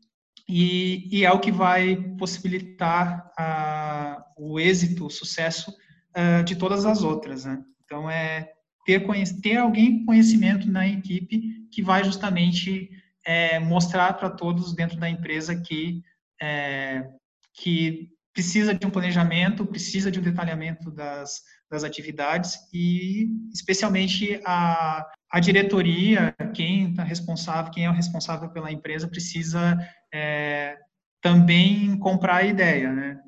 [0.48, 5.74] e, e é o que vai possibilitar a, o êxito, o sucesso
[6.16, 7.44] uh, de todas as outras.
[7.44, 7.62] Né?
[7.84, 8.50] Então, é
[8.84, 9.04] ter,
[9.40, 12.90] ter alguém conhecimento na equipe que vai justamente
[13.24, 16.02] é, mostrar para todos dentro da empresa que
[16.40, 17.08] é,
[17.54, 25.06] que precisa de um planejamento, precisa de um detalhamento das, das atividades e, especialmente, a,
[25.32, 29.78] a diretoria, quem está responsável, quem é o responsável pela empresa, precisa
[30.12, 30.76] é,
[31.22, 33.18] também comprar a ideia, né?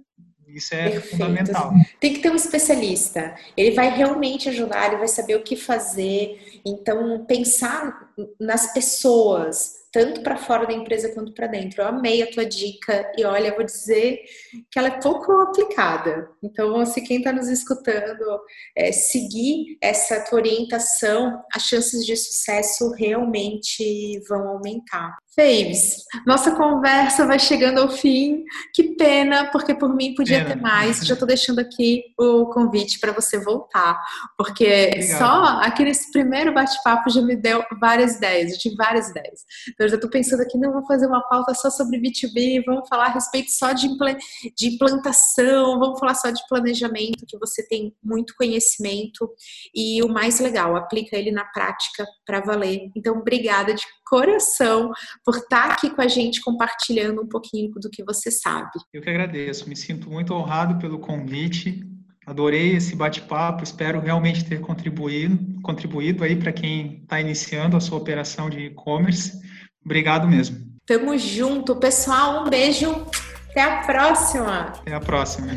[0.46, 1.11] Isso é Perfeito.
[1.11, 1.72] fundamental.
[1.98, 3.34] Tem que ter um especialista.
[3.57, 6.61] Ele vai realmente ajudar, ele vai saber o que fazer.
[6.64, 11.80] Então, pensar nas pessoas, tanto para fora da empresa quanto para dentro.
[11.80, 14.24] Eu amei a tua dica e olha, eu vou dizer
[14.68, 16.28] que ela é pouco aplicada.
[16.42, 18.40] Então, se quem está nos escutando
[18.76, 25.16] é, seguir essa tua orientação, as chances de sucesso realmente vão aumentar.
[25.35, 28.45] Faves, nossa conversa vai chegando ao fim.
[28.72, 31.01] Que pena, porque por mim podia ter mais.
[31.01, 34.01] Já estou deixando aqui o convite para você voltar,
[34.39, 35.18] porque Obrigado.
[35.18, 38.53] só aqui nesse primeiro bate-papo já me deu várias ideias.
[38.53, 39.41] Eu tive várias ideias.
[39.68, 42.89] Então, eu já estou pensando aqui, não vou fazer uma pauta só sobre B2B, vamos
[42.89, 43.89] falar a respeito só de,
[44.57, 49.28] de implantação, vamos falar só de planejamento, que você tem muito conhecimento.
[49.74, 52.91] E o mais legal, aplica ele na prática para valer.
[52.97, 54.90] Então, obrigada de coração
[55.24, 58.70] por estar aqui com a gente compartilhando um pouquinho do que você sabe.
[58.92, 61.82] Eu que agradeço, me sinto muito honrado pelo convite.
[62.26, 67.98] Adorei esse bate-papo, espero realmente ter contribuído, contribuído aí para quem está iniciando a sua
[67.98, 69.38] operação de e-commerce.
[69.84, 70.74] Obrigado mesmo.
[70.86, 72.44] Tamo junto, pessoal.
[72.44, 73.07] Um beijo.
[73.50, 74.61] Até a próxima.
[74.61, 75.55] Até a próxima.